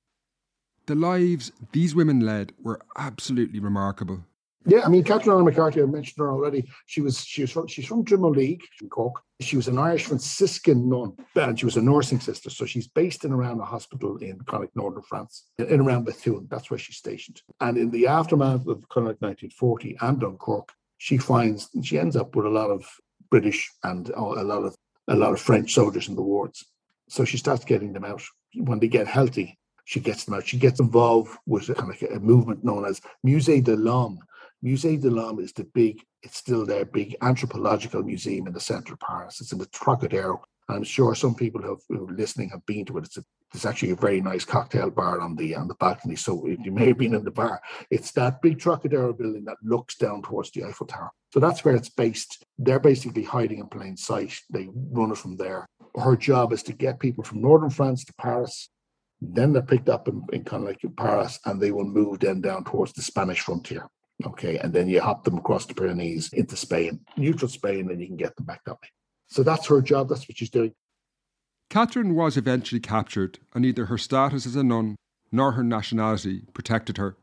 The 0.86 0.94
lives 0.94 1.52
these 1.72 1.94
women 1.94 2.20
led 2.20 2.52
were 2.62 2.80
absolutely 2.96 3.60
remarkable. 3.60 4.24
Yeah, 4.66 4.80
I 4.84 4.88
mean, 4.88 5.04
Katherine 5.04 5.44
McCarthy, 5.44 5.82
I 5.82 5.84
mentioned 5.84 6.16
her 6.18 6.30
already. 6.30 6.68
She 6.86 7.02
was 7.02 7.20
she 7.24 7.42
was 7.42 7.50
from 7.50 7.66
she's 7.66 7.86
from 7.86 8.04
Drimoleague, 8.04 8.62
from 8.78 8.88
Cork. 8.88 9.22
She 9.40 9.56
was 9.56 9.68
an 9.68 9.78
Irish 9.78 10.06
Franciscan 10.06 10.88
nun, 10.88 11.14
uh, 11.36 11.40
and 11.40 11.58
she 11.58 11.66
was 11.66 11.76
a 11.76 11.82
nursing 11.82 12.20
sister. 12.20 12.48
So 12.48 12.64
she's 12.64 12.88
based 12.88 13.24
in 13.24 13.32
around 13.32 13.60
a 13.60 13.64
hospital 13.64 14.16
in 14.18 14.40
of 14.46 14.68
northern 14.74 15.02
France, 15.02 15.44
in, 15.58 15.80
around 15.80 16.04
Bethune. 16.04 16.46
That's 16.50 16.70
where 16.70 16.78
she's 16.78 16.96
stationed. 16.96 17.42
And 17.60 17.76
in 17.76 17.90
the 17.90 18.06
aftermath 18.06 18.66
of 18.66 18.68
of 18.68 19.20
1940 19.20 19.98
and 20.00 20.20
Dunkirk, 20.20 20.72
she 20.98 21.18
finds 21.18 21.68
she 21.82 21.98
ends 21.98 22.16
up 22.16 22.34
with 22.34 22.46
a 22.46 22.50
lot 22.50 22.70
of 22.70 22.86
British 23.30 23.70
and 23.82 24.10
uh, 24.10 24.20
a 24.20 24.44
lot 24.44 24.64
of 24.64 24.74
a 25.08 25.16
lot 25.16 25.32
of 25.32 25.40
French 25.40 25.74
soldiers 25.74 26.08
in 26.08 26.14
the 26.14 26.22
wards. 26.22 26.64
So 27.08 27.26
she 27.26 27.36
starts 27.36 27.64
getting 27.64 27.92
them 27.92 28.04
out. 28.04 28.22
When 28.54 28.78
they 28.78 28.88
get 28.88 29.06
healthy, 29.06 29.58
she 29.84 30.00
gets 30.00 30.24
them 30.24 30.34
out. 30.34 30.46
She 30.46 30.58
gets 30.58 30.80
involved 30.80 31.36
with 31.46 31.68
a, 31.68 32.14
a 32.14 32.20
movement 32.20 32.64
known 32.64 32.86
as 32.86 33.02
Musée 33.26 33.62
de 33.62 33.76
l'Homme, 33.76 34.18
Musée 34.64 34.98
de 34.98 35.10
l'Homme 35.10 35.40
is 35.40 35.52
the 35.52 35.64
big, 35.64 36.02
it's 36.22 36.38
still 36.38 36.64
there, 36.64 36.86
big 36.86 37.14
anthropological 37.20 38.02
museum 38.02 38.46
in 38.46 38.54
the 38.54 38.60
centre 38.60 38.94
of 38.94 39.00
Paris. 39.00 39.40
It's 39.40 39.52
in 39.52 39.58
the 39.58 39.66
Trocadero. 39.66 40.40
I'm 40.70 40.84
sure 40.84 41.14
some 41.14 41.34
people 41.34 41.60
who, 41.60 41.78
who 41.90 42.08
are 42.08 42.12
listening 42.12 42.48
have 42.48 42.64
been 42.64 42.86
to 42.86 42.96
it. 42.96 43.04
It's, 43.04 43.18
a, 43.18 43.24
it's 43.52 43.66
actually 43.66 43.90
a 43.90 43.96
very 43.96 44.22
nice 44.22 44.46
cocktail 44.46 44.88
bar 44.88 45.20
on 45.20 45.36
the 45.36 45.54
on 45.54 45.68
the 45.68 45.74
balcony. 45.74 46.16
So 46.16 46.46
you 46.46 46.72
may 46.72 46.86
have 46.86 46.96
been 46.96 47.14
in 47.14 47.24
the 47.24 47.30
bar. 47.30 47.60
It's 47.90 48.12
that 48.12 48.40
big 48.40 48.58
Trocadero 48.58 49.12
building 49.12 49.44
that 49.44 49.58
looks 49.62 49.96
down 49.96 50.22
towards 50.22 50.50
the 50.50 50.64
Eiffel 50.64 50.86
Tower. 50.86 51.10
So 51.34 51.40
that's 51.40 51.62
where 51.62 51.76
it's 51.76 51.90
based. 51.90 52.42
They're 52.56 52.80
basically 52.80 53.24
hiding 53.24 53.58
in 53.58 53.66
plain 53.66 53.98
sight. 53.98 54.40
They 54.48 54.70
run 54.72 55.12
it 55.12 55.18
from 55.18 55.36
there. 55.36 55.66
Her 55.94 56.16
job 56.16 56.54
is 56.54 56.62
to 56.62 56.72
get 56.72 56.98
people 57.00 57.22
from 57.22 57.42
northern 57.42 57.70
France 57.70 58.02
to 58.06 58.14
Paris. 58.14 58.70
Then 59.20 59.52
they're 59.52 59.62
picked 59.62 59.90
up 59.90 60.08
in, 60.08 60.22
in 60.32 60.44
kind 60.44 60.62
of 60.62 60.68
like 60.70 60.96
Paris, 60.96 61.38
and 61.44 61.60
they 61.60 61.70
will 61.70 61.84
move 61.84 62.20
then 62.20 62.40
down 62.40 62.64
towards 62.64 62.94
the 62.94 63.02
Spanish 63.02 63.40
frontier. 63.40 63.88
Okay, 64.24 64.58
and 64.58 64.72
then 64.72 64.88
you 64.88 65.00
hop 65.00 65.24
them 65.24 65.38
across 65.38 65.66
the 65.66 65.74
Pyrenees 65.74 66.32
into 66.32 66.56
Spain, 66.56 67.00
neutral 67.16 67.48
Spain, 67.48 67.90
and 67.90 68.00
you 68.00 68.06
can 68.06 68.16
get 68.16 68.36
them 68.36 68.46
back 68.46 68.64
that 68.64 68.74
way. 68.74 68.88
So 69.26 69.42
that's 69.42 69.66
her 69.66 69.82
job. 69.82 70.08
That's 70.08 70.28
what 70.28 70.38
she's 70.38 70.50
doing. 70.50 70.72
Katherine 71.68 72.14
was 72.14 72.36
eventually 72.36 72.80
captured, 72.80 73.40
and 73.54 73.62
neither 73.62 73.86
her 73.86 73.98
status 73.98 74.46
as 74.46 74.54
a 74.54 74.62
nun 74.62 74.96
nor 75.32 75.52
her 75.52 75.64
nationality 75.64 76.42
protected 76.52 76.96
her. 76.98 77.16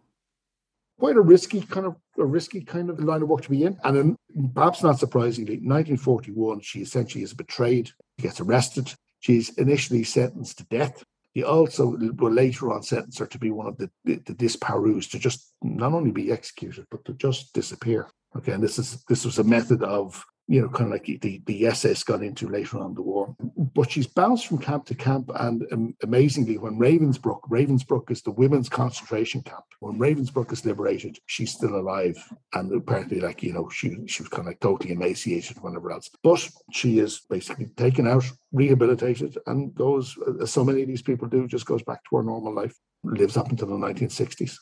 Quite 1.00 1.16
a 1.16 1.22
risky 1.22 1.62
kind 1.62 1.86
of 1.86 1.96
a 2.18 2.26
risky 2.26 2.62
kind 2.62 2.90
of 2.90 3.00
line 3.00 3.22
of 3.22 3.30
work 3.30 3.42
to 3.44 3.50
be 3.50 3.64
in. 3.64 3.78
And 3.84 3.98
then, 3.98 4.16
perhaps 4.54 4.84
not 4.84 5.00
surprisingly, 5.00 5.56
1941, 5.56 6.60
she 6.60 6.82
essentially 6.82 7.24
is 7.24 7.34
betrayed. 7.34 7.88
She 8.20 8.24
gets 8.24 8.42
arrested. 8.42 8.94
She's 9.20 9.50
initially 9.58 10.04
sentenced 10.04 10.58
to 10.58 10.66
death. 10.66 11.04
He 11.34 11.44
also 11.44 11.98
will 12.18 12.32
later 12.32 12.74
on 12.74 12.84
sentence 12.84 13.18
her 13.20 13.26
to 13.26 13.40
be 13.40 13.52
one 13.52 13.68
of 13.68 13.78
the, 13.78 13.90
the, 14.04 14.16
the 14.26 14.34
disparus, 14.34 15.08
to 15.10 15.20
just 15.20 15.54
not 15.62 15.94
only 15.94 16.12
be 16.12 16.32
executed, 16.32 16.86
but 16.92 17.06
to 17.06 17.14
just 17.14 17.54
disappear. 17.54 18.10
Okay, 18.36 18.52
and 18.52 18.64
this 18.64 18.80
is 18.80 19.04
this 19.10 19.26
was 19.26 19.40
a 19.40 19.44
method 19.44 19.84
of 19.84 20.24
you 20.52 20.62
know, 20.62 20.68
kind 20.68 20.88
of 20.88 20.92
like 20.92 21.22
the, 21.22 21.42
the 21.46 21.66
SS 21.68 22.04
got 22.04 22.22
into 22.22 22.50
later 22.50 22.78
on 22.78 22.94
the 22.94 23.02
war. 23.02 23.34
But 23.74 23.90
she's 23.90 24.06
bounced 24.06 24.48
from 24.48 24.58
camp 24.58 24.86
to 24.88 24.96
camp. 24.96 25.32
And 25.36 25.66
um, 25.72 25.96
amazingly, 26.04 26.58
when 26.58 26.78
Ravensbrück, 26.78 27.44
Ravensbrück 27.50 28.12
is 28.12 28.22
the 28.22 28.32
women's 28.32 28.68
concentration 28.68 29.44
camp. 29.44 29.64
When 29.80 29.98
Ravensbrück 29.98 30.52
is 30.52 30.66
liberated, 30.66 31.20
she's 31.26 31.54
still 31.54 31.78
alive. 31.80 32.18
And 32.54 32.70
apparently, 32.74 33.22
like, 33.22 33.42
you 33.42 33.54
know, 33.54 33.70
she, 33.70 33.96
she 34.08 34.24
was 34.24 34.30
kind 34.30 34.42
of 34.42 34.48
like 34.48 34.60
totally 34.60 34.92
emaciated, 34.92 35.62
whatever 35.62 35.90
else. 35.90 36.10
But 36.22 36.46
she 36.74 37.00
is 37.00 37.22
basically 37.30 37.68
taken 37.78 38.06
out, 38.06 38.26
rehabilitated, 38.52 39.38
and 39.48 39.74
goes, 39.74 40.18
as 40.42 40.52
so 40.52 40.66
many 40.66 40.82
of 40.82 40.90
these 40.90 41.02
people 41.02 41.30
do, 41.30 41.48
just 41.48 41.66
goes 41.66 41.84
back 41.84 42.04
to 42.10 42.18
her 42.18 42.24
normal 42.24 42.54
life, 42.54 42.76
lives 43.06 43.38
up 43.38 43.50
until 43.52 43.70
the 43.70 43.76
1960s. 43.76 44.58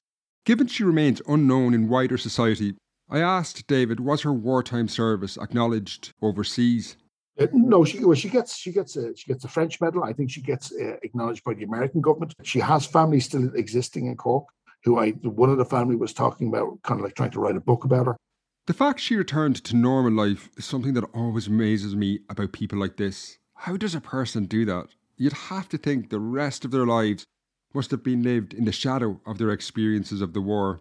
Given 0.46 0.67
she 0.67 0.84
remains 0.84 1.19
unknown 1.27 1.74
in 1.74 1.89
wider 1.89 2.19
society, 2.19 2.75
I 3.10 3.20
asked 3.20 3.66
David, 3.68 4.00
was 4.00 4.22
her 4.22 4.34
wartime 4.34 4.88
service 4.88 5.38
acknowledged 5.38 6.13
overseas? 6.22 6.96
Uh, 7.39 7.48
no, 7.54 7.84
she 7.86 8.04
well, 8.04 8.16
she 8.16 8.30
gets 8.30 8.58
she 8.58 8.72
gets 8.72 8.96
a 8.96 9.16
she 9.16 9.32
gets 9.32 9.44
a 9.46 9.48
French 9.48 9.80
medal. 9.80 10.04
I 10.04 10.13
think 10.13 10.30
she 10.30 10.42
gets 10.42 10.72
uh, 10.72 10.98
acknowledged 11.04 11.44
by 11.44 11.54
the 11.54 11.63
American 11.63 12.01
government. 12.01 12.34
She 12.44 12.60
has 12.60 12.86
family 12.86 13.20
still 13.20 13.50
existing 13.56 14.08
in 14.08 14.18
Cork. 14.18 14.46
Who 14.84 15.00
I 15.00 15.12
one 15.12 15.50
of 15.50 15.58
the 15.58 15.66
family 15.66 15.96
was 15.96 16.13
talking 16.13 16.50
about, 16.50 16.82
kind 16.84 17.00
of 17.00 17.06
like 17.06 17.16
trying 17.16 17.32
to 17.32 17.39
write 17.39 17.56
a 17.56 17.62
book 17.62 17.84
about 17.84 18.08
her. 18.08 18.18
The 18.68 18.74
fact 18.74 19.00
she 19.00 19.16
returned 19.16 19.63
to 19.63 19.75
normal 19.75 20.12
life 20.12 20.50
is 20.58 20.66
something 20.66 20.94
that 20.94 21.06
always 21.16 21.48
amazes 21.48 21.96
me 21.96 22.20
about 22.30 22.51
people 22.51 22.78
like 22.78 22.98
this. 22.98 23.39
How 23.56 23.78
does 23.78 23.96
a 23.96 24.01
person 24.01 24.46
do 24.46 24.63
that? 24.66 24.89
You'd 25.18 25.34
have 25.34 25.68
to 25.70 25.78
think 25.78 26.10
the 26.10 26.20
rest 26.20 26.63
of 26.63 26.72
their 26.72 26.86
lives 26.86 27.24
must 27.74 27.92
have 27.92 28.04
been 28.04 28.22
lived 28.22 28.54
in 28.54 28.66
the 28.66 28.72
shadow 28.72 29.20
of 29.25 29.38
their 29.38 29.50
experiences 29.50 30.22
of 30.22 30.34
the 30.34 30.42
war. 30.42 30.80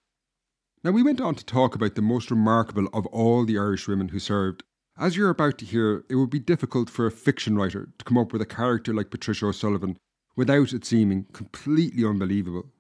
Now, 0.85 0.93
we 0.93 1.03
went 1.03 1.21
on 1.21 1.35
to 1.35 1.45
talk 1.45 1.75
about 1.75 1.97
the 1.97 2.03
most 2.03 2.31
remarkable 2.31 2.89
of 2.93 3.05
all 3.07 3.45
the 3.45 3.59
Irish 3.59 3.89
women 3.89 4.11
who 4.11 4.21
served. 4.21 4.63
As 4.97 5.17
you're 5.17 5.29
about 5.29 5.59
to 5.59 5.65
hear, 5.65 6.05
it 6.09 6.15
would 6.15 6.31
be 6.31 6.39
difficult 6.39 6.89
for 6.89 7.05
a 7.07 7.11
fiction 7.11 7.57
writer 7.57 7.89
to 7.99 8.05
come 8.05 8.17
up 8.17 8.33
with 8.33 8.43
a 8.43 8.47
character 8.47 8.95
like 8.95 9.11
Patricia 9.11 9.47
O'Sullivan 9.47 9.99
without 10.37 10.73
it 10.73 10.85
seeming 10.85 11.27
completely 11.33 12.05
unbelievable. 12.05 12.71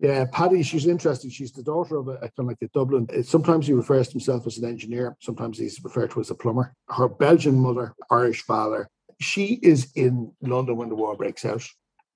Yeah, 0.00 0.24
Paddy, 0.32 0.62
she's 0.62 0.86
interesting. 0.86 1.30
She's 1.30 1.52
the 1.52 1.62
daughter 1.62 1.98
of 1.98 2.08
a, 2.08 2.16
kind 2.16 2.32
of 2.38 2.46
like 2.46 2.62
a 2.62 2.68
Dublin. 2.68 3.06
Sometimes 3.22 3.66
he 3.66 3.74
refers 3.74 4.08
to 4.08 4.12
himself 4.14 4.46
as 4.46 4.56
an 4.56 4.68
engineer. 4.68 5.14
Sometimes 5.20 5.58
he's 5.58 5.78
referred 5.84 6.12
to 6.12 6.20
as 6.20 6.30
a 6.30 6.34
plumber. 6.34 6.74
Her 6.88 7.08
Belgian 7.08 7.60
mother, 7.60 7.94
Irish 8.10 8.42
father. 8.42 8.88
She 9.20 9.58
is 9.62 9.92
in 9.94 10.32
London 10.40 10.76
when 10.76 10.88
the 10.88 10.94
war 10.94 11.14
breaks 11.14 11.44
out. 11.44 11.62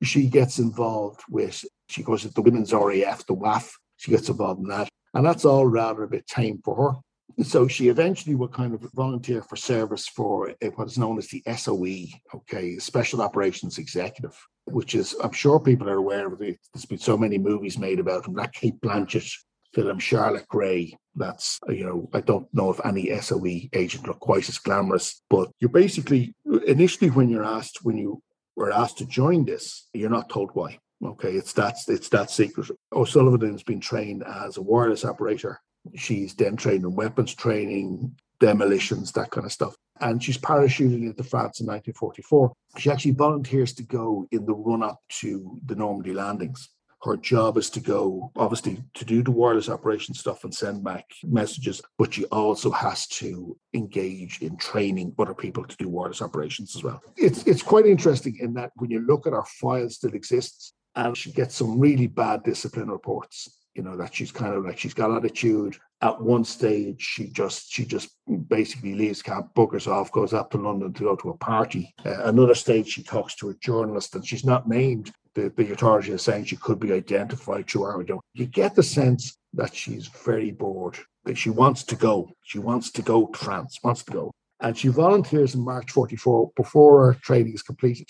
She 0.03 0.27
gets 0.27 0.59
involved 0.59 1.21
with. 1.29 1.65
She 1.89 2.03
goes 2.03 2.23
to 2.23 2.29
the 2.29 2.43
Women's 2.43 2.73
RAF, 2.73 3.27
the 3.27 3.35
WAAF. 3.35 3.71
She 3.99 4.11
gets 4.11 4.29
involved 4.29 4.61
in 4.61 4.69
that, 4.69 4.89
and 5.19 5.27
that's 5.27 5.45
all 5.45 5.67
rather 5.67 6.05
a 6.05 6.09
bit 6.09 6.29
tame 6.29 6.61
for 6.65 6.93
her. 6.93 7.45
So 7.45 7.67
she 7.67 7.89
eventually 7.89 8.37
will 8.37 8.47
kind 8.47 8.73
of 8.73 8.89
volunteer 8.95 9.43
for 9.43 9.57
service 9.57 10.07
for 10.07 10.55
what 10.77 10.87
is 10.87 10.97
known 10.97 11.19
as 11.19 11.27
the 11.27 11.43
SOE, 11.57 12.07
okay, 12.37 12.79
Special 12.79 13.21
Operations 13.21 13.79
Executive, 13.79 14.39
which 14.67 14.95
is, 14.95 15.17
I'm 15.21 15.33
sure 15.33 15.59
people 15.59 15.91
are 15.91 15.97
aware 15.97 16.33
of 16.33 16.41
it. 16.41 16.61
There's 16.73 16.87
been 16.87 16.99
so 16.99 17.17
many 17.17 17.37
movies 17.37 17.79
made 17.79 17.99
about 17.99 18.29
him, 18.29 18.35
like 18.35 18.53
Cate 18.53 18.81
Blanchett 18.81 19.29
film 19.75 19.99
Charlotte 19.99 20.47
Gray. 20.47 20.97
That's, 21.17 21.59
you 21.69 21.85
know, 21.85 22.09
I 22.15 22.21
don't 22.21 22.47
know 22.55 22.71
if 22.71 22.81
any 22.85 23.11
SOE 23.21 23.69
agent 23.73 24.07
look 24.07 24.21
quite 24.21 24.49
as 24.49 24.59
glamorous, 24.59 25.21
but 25.29 25.51
you're 25.59 25.69
basically, 25.69 26.33
initially 26.65 27.11
when 27.11 27.29
you're 27.29 27.45
asked, 27.45 27.81
when 27.83 27.99
you 27.99 28.23
were 28.55 28.71
asked 28.71 28.99
to 28.99 29.05
join 29.05 29.47
this, 29.47 29.89
you're 29.93 30.11
not 30.11 30.31
told 30.31 30.51
why. 30.53 30.79
Okay, 31.05 31.33
it's 31.33 31.53
that 31.55 31.77
it's 31.87 32.09
that 32.09 32.31
secret. 32.31 32.71
O'Sullivan 32.93 33.53
has 33.53 33.63
been 33.63 33.81
trained 33.81 34.25
as 34.25 34.57
a 34.57 34.63
wireless 34.63 35.05
operator 35.05 35.61
She's 35.95 36.35
then 36.35 36.57
trained 36.57 36.85
in 36.85 36.95
weapons 36.95 37.35
training, 37.35 38.17
demolitions, 38.41 39.13
that 39.13 39.31
kind 39.31 39.47
of 39.47 39.53
stuff. 39.53 39.75
And 40.01 40.23
she's 40.23 40.39
parachuting 40.39 41.03
into 41.03 41.25
France 41.25 41.61
in 41.61 41.67
1944. 41.67 42.53
She 42.79 42.91
actually 42.91 43.13
volunteers 43.13 43.73
to 43.75 43.83
go 43.83 44.29
in 44.31 44.47
the 44.47 44.55
run 44.55 44.83
up 44.83 45.01
to 45.21 45.59
the 45.67 45.75
Normandy 45.75 46.13
landings. 46.13 46.69
Her 47.03 47.17
job 47.17 47.57
is 47.57 47.71
to 47.71 47.81
go, 47.81 48.33
obviously, 48.37 48.83
to 48.95 49.05
do 49.05 49.23
the 49.23 49.31
wireless 49.31 49.69
operation 49.69 50.15
stuff 50.15 50.43
and 50.43 50.53
send 50.53 50.83
back 50.83 51.05
messages, 51.23 51.81
but 51.97 52.15
she 52.15 52.25
also 52.27 52.73
has 52.73 53.07
to 53.09 53.57
engage 53.73 54.43
in 54.43 54.57
training 54.57 55.15
other 55.17 55.35
people 55.35 55.65
to 55.65 55.77
do 55.77 55.89
wireless 55.89 56.23
operations 56.23 56.75
as 56.75 56.83
well. 56.83 57.01
It's 57.17 57.45
it's 57.45 57.63
quite 57.63 57.87
interesting 57.87 58.37
in 58.41 58.53
that 58.55 58.73
when 58.77 58.91
you 58.91 58.99
look 58.99 59.29
at 59.29 59.33
our 59.33 59.47
files 59.47 59.99
that 59.99 60.15
exists, 60.15 60.73
and 60.99 61.17
she 61.17 61.33
gets 61.33 61.55
some 61.55 61.79
really 61.79 62.07
bad 62.07 62.43
discipline 62.43 62.91
reports 62.91 63.49
you 63.79 63.85
know 63.85 63.97
that 63.97 64.13
she's 64.13 64.33
kind 64.33 64.55
of 64.55 64.65
like 64.65 64.77
she's 64.77 64.93
got 64.93 65.17
attitude. 65.17 65.77
At 66.01 66.21
one 66.21 66.45
stage 66.45 67.01
she 67.01 67.29
just 67.29 67.73
she 67.73 67.85
just 67.85 68.11
basically 68.49 68.95
leaves 68.95 69.23
camp 69.23 69.55
buggers 69.55 69.87
off 69.87 70.11
goes 70.11 70.33
up 70.33 70.51
to 70.51 70.59
london 70.59 70.93
to 70.95 71.05
go 71.05 71.15
to 71.17 71.31
a 71.31 71.37
party. 71.37 71.95
Uh, 72.05 72.25
another 72.25 72.57
stage 72.57 72.89
she 72.89 73.05
talks 73.05 73.37
to 73.37 73.51
a 73.51 73.55
journalist 73.55 74.17
and 74.17 74.27
she's 74.27 74.45
not 74.45 74.69
named. 74.69 75.13
The, 75.35 75.53
the 75.57 75.73
authority 75.73 76.11
is 76.11 76.23
saying 76.23 76.47
she 76.47 76.57
could 76.57 76.81
be 76.81 76.93
identified 76.93 77.69
through 77.69 77.85
our 77.85 78.05
you 78.35 78.47
get 78.47 78.75
the 78.75 78.83
sense 78.83 79.39
that 79.53 79.73
she's 79.75 80.09
very 80.09 80.51
bored 80.51 80.99
that 81.25 81.39
she 81.39 81.51
wants 81.51 81.85
to 81.85 81.95
go 81.95 82.33
she 82.43 82.59
wants 82.59 82.91
to 82.91 83.03
go 83.03 83.27
to 83.27 83.39
france 83.39 83.79
wants 83.85 84.03
to 84.05 84.13
go. 84.13 84.33
And 84.61 84.77
she 84.77 84.89
volunteers 84.89 85.55
in 85.55 85.65
march 85.65 85.93
44 85.93 86.51
before 86.57 87.07
her 87.07 87.15
training 87.23 87.55
is 87.55 87.63
completed 87.63 88.09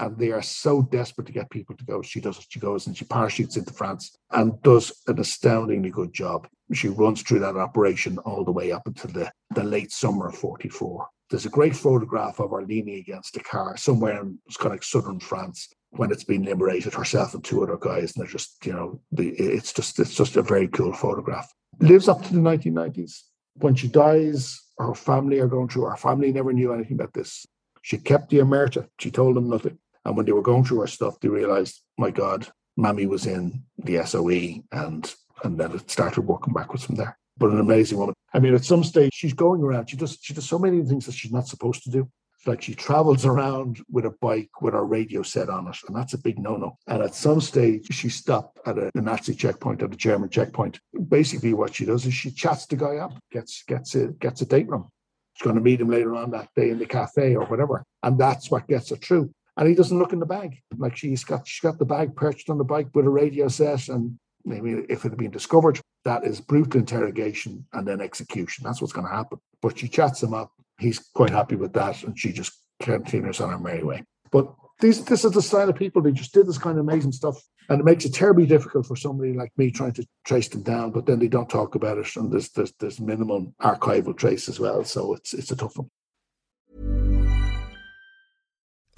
and 0.00 0.16
they 0.16 0.32
are 0.32 0.42
so 0.42 0.82
desperate 0.82 1.26
to 1.26 1.32
get 1.32 1.50
people 1.50 1.76
to 1.76 1.84
go. 1.84 2.00
She 2.00 2.20
does. 2.20 2.44
She 2.48 2.58
goes 2.58 2.86
and 2.86 2.96
she 2.96 3.04
parachutes 3.04 3.56
into 3.56 3.72
France 3.72 4.16
and 4.30 4.60
does 4.62 4.92
an 5.06 5.20
astoundingly 5.20 5.90
good 5.90 6.12
job. 6.12 6.48
She 6.72 6.88
runs 6.88 7.22
through 7.22 7.40
that 7.40 7.56
operation 7.56 8.18
all 8.18 8.44
the 8.44 8.50
way 8.52 8.72
up 8.72 8.86
until 8.86 9.10
the, 9.10 9.30
the 9.54 9.62
late 9.62 9.92
summer 9.92 10.28
of 10.28 10.36
44. 10.36 11.06
There's 11.28 11.46
a 11.46 11.50
great 11.50 11.76
photograph 11.76 12.40
of 12.40 12.50
her 12.50 12.62
leaning 12.62 12.96
against 12.96 13.36
a 13.36 13.40
car 13.40 13.76
somewhere 13.76 14.22
in 14.22 14.38
kind 14.58 14.74
of 14.74 14.82
southern 14.82 15.20
France 15.20 15.68
when 15.90 16.10
it's 16.10 16.24
been 16.24 16.44
liberated, 16.44 16.94
herself 16.94 17.34
and 17.34 17.44
two 17.44 17.62
other 17.62 17.76
guys. 17.76 18.14
And 18.14 18.24
they're 18.24 18.32
just, 18.32 18.64
you 18.64 18.72
know, 18.72 19.00
the, 19.12 19.28
it's 19.28 19.72
just 19.72 19.98
it's 19.98 20.14
just 20.14 20.36
a 20.36 20.42
very 20.42 20.68
cool 20.68 20.92
photograph. 20.92 21.52
Lives 21.80 22.08
up 22.08 22.22
to 22.22 22.32
the 22.32 22.40
1990s. 22.40 23.22
When 23.54 23.74
she 23.74 23.88
dies, 23.88 24.58
her 24.78 24.94
family 24.94 25.40
are 25.40 25.46
going 25.46 25.68
through. 25.68 25.84
Her 25.84 25.96
family 25.96 26.32
never 26.32 26.52
knew 26.52 26.72
anything 26.72 26.94
about 26.94 27.12
this. 27.12 27.46
She 27.82 27.98
kept 27.98 28.30
the 28.30 28.38
omertà. 28.38 28.88
She 28.98 29.10
told 29.10 29.36
them 29.36 29.48
nothing. 29.48 29.78
And 30.04 30.16
when 30.16 30.26
they 30.26 30.32
were 30.32 30.42
going 30.42 30.64
through 30.64 30.80
our 30.80 30.86
stuff, 30.86 31.20
they 31.20 31.28
realized, 31.28 31.82
my 31.98 32.10
God, 32.10 32.48
Mammy 32.76 33.06
was 33.06 33.26
in 33.26 33.62
the 33.78 34.04
SOE 34.04 34.62
and 34.72 35.14
and 35.42 35.58
then 35.58 35.72
it 35.72 35.90
started 35.90 36.22
working 36.22 36.52
backwards 36.52 36.84
from 36.84 36.96
there. 36.96 37.18
But 37.38 37.50
an 37.50 37.60
amazing 37.60 37.98
woman. 37.98 38.14
I 38.34 38.40
mean, 38.40 38.54
at 38.54 38.64
some 38.64 38.84
stage 38.84 39.12
she's 39.14 39.32
going 39.32 39.62
around. 39.62 39.88
She 39.88 39.96
does 39.96 40.18
she 40.20 40.34
does 40.34 40.48
so 40.48 40.58
many 40.58 40.82
things 40.84 41.06
that 41.06 41.14
she's 41.14 41.32
not 41.32 41.48
supposed 41.48 41.82
to 41.84 41.90
do. 41.90 42.10
Like 42.46 42.62
she 42.62 42.74
travels 42.74 43.26
around 43.26 43.80
with 43.90 44.06
a 44.06 44.14
bike 44.22 44.62
with 44.62 44.72
her 44.72 44.84
radio 44.84 45.22
set 45.22 45.50
on 45.50 45.68
it, 45.68 45.76
and 45.86 45.94
that's 45.94 46.14
a 46.14 46.18
big 46.18 46.38
no-no. 46.38 46.78
And 46.86 47.02
at 47.02 47.14
some 47.14 47.38
stage, 47.38 47.86
she 47.90 48.08
stopped 48.08 48.58
at 48.66 48.78
a, 48.78 48.90
a 48.94 49.00
Nazi 49.00 49.34
checkpoint, 49.34 49.82
at 49.82 49.92
a 49.92 49.96
German 49.96 50.30
checkpoint. 50.30 50.80
Basically, 51.08 51.52
what 51.52 51.74
she 51.74 51.84
does 51.84 52.06
is 52.06 52.14
she 52.14 52.30
chats 52.30 52.64
the 52.64 52.76
guy 52.76 52.96
up, 52.96 53.12
gets 53.30 53.62
gets 53.64 53.94
a 53.94 54.08
gets 54.08 54.40
a 54.40 54.46
date 54.46 54.68
room. 54.68 54.88
She's 55.34 55.44
going 55.44 55.56
to 55.56 55.62
meet 55.62 55.82
him 55.82 55.90
later 55.90 56.14
on 56.16 56.30
that 56.30 56.48
day 56.56 56.70
in 56.70 56.78
the 56.78 56.86
cafe 56.86 57.36
or 57.36 57.44
whatever, 57.44 57.84
and 58.02 58.18
that's 58.18 58.50
what 58.50 58.66
gets 58.68 58.88
her 58.88 58.96
through 58.96 59.30
and 59.60 59.68
he 59.68 59.74
doesn't 59.74 59.98
look 59.98 60.14
in 60.14 60.18
the 60.18 60.26
bag. 60.26 60.58
Like 60.78 60.96
she's 60.96 61.22
got 61.22 61.46
she's 61.46 61.60
got 61.60 61.78
the 61.78 61.84
bag 61.84 62.16
perched 62.16 62.48
on 62.48 62.58
the 62.58 62.64
bike 62.64 62.88
with 62.94 63.04
a 63.04 63.10
radio 63.10 63.46
set, 63.46 63.88
and 63.88 64.18
maybe 64.44 64.70
if 64.88 65.04
it 65.04 65.10
had 65.10 65.18
been 65.18 65.30
discovered, 65.30 65.78
that 66.04 66.24
is 66.24 66.40
brutal 66.40 66.80
interrogation 66.80 67.66
and 67.74 67.86
then 67.86 68.00
execution. 68.00 68.64
That's 68.64 68.80
what's 68.80 68.94
going 68.94 69.06
to 69.06 69.14
happen. 69.14 69.38
But 69.60 69.78
she 69.78 69.86
chats 69.86 70.22
him 70.22 70.32
up. 70.32 70.50
He's 70.78 70.98
quite 70.98 71.30
happy 71.30 71.56
with 71.56 71.74
that, 71.74 72.02
and 72.02 72.18
she 72.18 72.32
just 72.32 72.52
continues 72.80 73.40
on 73.40 73.50
her 73.50 73.58
merry 73.58 73.84
way. 73.84 74.02
But 74.32 74.50
these 74.80 75.04
this 75.04 75.26
is 75.26 75.32
the 75.32 75.42
style 75.42 75.68
of 75.68 75.76
people. 75.76 76.00
They 76.00 76.12
just 76.12 76.32
did 76.32 76.46
this 76.46 76.56
kind 76.56 76.78
of 76.78 76.88
amazing 76.88 77.12
stuff, 77.12 77.36
and 77.68 77.80
it 77.80 77.84
makes 77.84 78.06
it 78.06 78.14
terribly 78.14 78.46
difficult 78.46 78.86
for 78.86 78.96
somebody 78.96 79.34
like 79.34 79.52
me 79.58 79.70
trying 79.70 79.92
to 79.92 80.06
trace 80.24 80.48
them 80.48 80.62
down. 80.62 80.90
But 80.90 81.04
then 81.04 81.18
they 81.18 81.28
don't 81.28 81.50
talk 81.50 81.74
about 81.74 81.98
it, 81.98 82.08
and 82.16 82.32
there's 82.32 82.48
there's, 82.52 82.72
there's 82.80 82.98
minimum 82.98 83.54
archival 83.60 84.16
trace 84.16 84.48
as 84.48 84.58
well. 84.58 84.84
So 84.84 85.12
it's 85.12 85.34
it's 85.34 85.50
a 85.50 85.56
tough 85.56 85.76
one. 85.76 85.90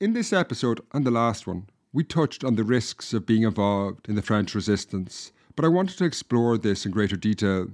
In 0.00 0.14
this 0.14 0.32
episode 0.32 0.80
and 0.94 1.04
the 1.04 1.10
last 1.10 1.46
one, 1.46 1.68
we 1.92 2.04
touched 2.04 2.42
on 2.42 2.56
the 2.56 2.64
risks 2.64 3.12
of 3.12 3.26
being 3.26 3.42
involved 3.42 4.08
in 4.08 4.14
the 4.14 4.22
French 4.22 4.54
resistance, 4.54 5.30
but 5.54 5.62
I 5.62 5.68
wanted 5.68 5.98
to 5.98 6.06
explore 6.06 6.56
this 6.56 6.86
in 6.86 6.90
greater 6.90 7.18
detail. 7.18 7.68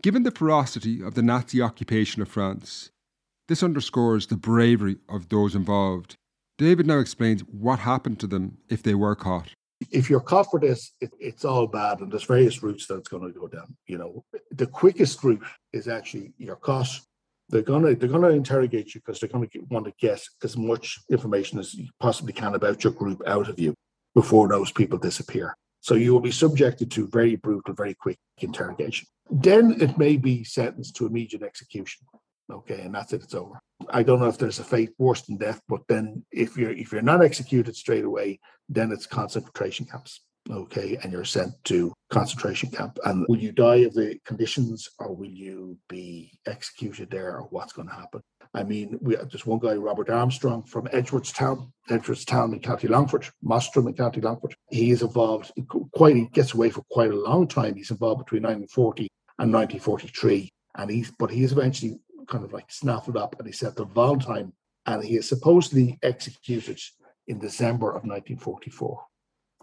Given 0.00 0.22
the 0.22 0.30
ferocity 0.30 1.02
of 1.02 1.14
the 1.14 1.22
Nazi 1.22 1.60
occupation 1.60 2.22
of 2.22 2.28
France, 2.28 2.90
this 3.48 3.64
underscores 3.64 4.28
the 4.28 4.36
bravery 4.36 4.98
of 5.08 5.30
those 5.30 5.56
involved. 5.56 6.14
David 6.58 6.86
now 6.86 7.00
explains 7.00 7.40
what 7.40 7.80
happened 7.80 8.20
to 8.20 8.28
them 8.28 8.58
if 8.68 8.84
they 8.84 8.94
were 8.94 9.16
caught 9.16 9.48
if 9.90 10.10
you're 10.10 10.20
caught 10.20 10.50
for 10.50 10.60
this, 10.60 10.92
it, 11.00 11.12
it's 11.20 11.44
all 11.44 11.66
bad, 11.66 12.00
and 12.00 12.10
there's 12.10 12.24
various 12.24 12.62
routes 12.62 12.86
that 12.86 12.96
it's 12.96 13.08
going 13.08 13.32
to 13.32 13.38
go 13.38 13.46
down. 13.46 13.76
You 13.86 13.98
know, 13.98 14.24
the 14.50 14.66
quickest 14.66 15.22
route 15.22 15.42
is 15.72 15.88
actually 15.88 16.32
your 16.38 16.56
cost. 16.56 17.07
They're 17.48 17.62
gonna 17.62 17.94
they're 17.94 18.08
gonna 18.08 18.28
interrogate 18.28 18.94
you 18.94 19.00
because 19.00 19.20
they're 19.20 19.28
gonna 19.28 19.48
want 19.70 19.86
to 19.86 19.92
get 19.98 20.22
as 20.42 20.56
much 20.56 20.98
information 21.10 21.58
as 21.58 21.74
you 21.74 21.88
possibly 21.98 22.32
can 22.32 22.54
about 22.54 22.84
your 22.84 22.92
group 22.92 23.22
out 23.26 23.48
of 23.48 23.58
you 23.58 23.74
before 24.14 24.48
those 24.48 24.70
people 24.70 24.98
disappear. 24.98 25.54
So 25.80 25.94
you 25.94 26.12
will 26.12 26.20
be 26.20 26.30
subjected 26.30 26.90
to 26.92 27.06
very 27.08 27.36
brutal, 27.36 27.74
very 27.74 27.94
quick 27.94 28.18
interrogation. 28.38 29.06
Then 29.30 29.80
it 29.80 29.96
may 29.96 30.16
be 30.16 30.44
sentenced 30.44 30.96
to 30.96 31.06
immediate 31.06 31.42
execution. 31.42 32.06
Okay, 32.50 32.80
and 32.80 32.94
that's 32.94 33.12
it, 33.12 33.22
it's 33.22 33.34
over. 33.34 33.60
I 33.90 34.02
don't 34.02 34.20
know 34.20 34.28
if 34.28 34.38
there's 34.38 34.58
a 34.58 34.64
fate 34.64 34.90
worse 34.98 35.22
than 35.22 35.36
death, 35.36 35.60
but 35.68 35.82
then 35.88 36.24
if 36.32 36.56
you're 36.56 36.72
if 36.72 36.92
you're 36.92 37.02
not 37.02 37.22
executed 37.22 37.76
straight 37.76 38.04
away, 38.04 38.40
then 38.68 38.90
it's 38.90 39.06
concentration 39.06 39.86
camps. 39.86 40.20
Okay, 40.50 40.98
and 41.02 41.12
you're 41.12 41.24
sent 41.24 41.52
to 41.64 41.92
concentration 42.10 42.70
camp. 42.70 42.98
And 43.04 43.26
will 43.28 43.38
you 43.38 43.52
die 43.52 43.76
of 43.76 43.92
the 43.92 44.18
conditions 44.24 44.88
or 44.98 45.14
will 45.14 45.28
you 45.28 45.76
be 45.88 46.32
executed 46.46 47.10
there 47.10 47.36
or 47.36 47.42
what's 47.50 47.72
going 47.72 47.88
to 47.88 47.94
happen? 47.94 48.22
I 48.54 48.62
mean, 48.62 48.98
we 49.02 49.16
just 49.26 49.46
one 49.46 49.58
guy, 49.58 49.74
Robert 49.74 50.08
Armstrong 50.08 50.62
from 50.62 50.86
Edgeworthstown, 50.86 51.70
Edgeworthstown 51.90 52.54
in 52.54 52.60
County 52.60 52.88
Longford, 52.88 53.28
Mostrim 53.44 53.88
in 53.88 53.94
County 53.94 54.22
Longford. 54.22 54.54
He 54.70 54.90
is 54.90 55.02
involved 55.02 55.52
quite, 55.92 56.16
he 56.16 56.28
gets 56.32 56.54
away 56.54 56.70
for 56.70 56.82
quite 56.90 57.10
a 57.10 57.16
long 57.16 57.46
time. 57.46 57.74
He's 57.74 57.90
involved 57.90 58.24
between 58.24 58.42
1940 58.42 59.08
and 59.38 59.52
1943. 59.52 60.48
And 60.78 60.90
he's, 60.90 61.10
but 61.10 61.30
he's 61.30 61.52
eventually 61.52 61.98
kind 62.26 62.44
of 62.44 62.54
like 62.54 62.70
snaffled 62.70 63.18
up 63.18 63.36
and 63.38 63.46
he 63.46 63.52
set 63.52 63.76
the 63.76 63.84
Valentine 63.84 64.52
and 64.86 65.04
he 65.04 65.16
is 65.16 65.28
supposedly 65.28 65.98
executed 66.02 66.80
in 67.26 67.38
December 67.38 67.88
of 67.88 68.04
1944. 68.04 69.04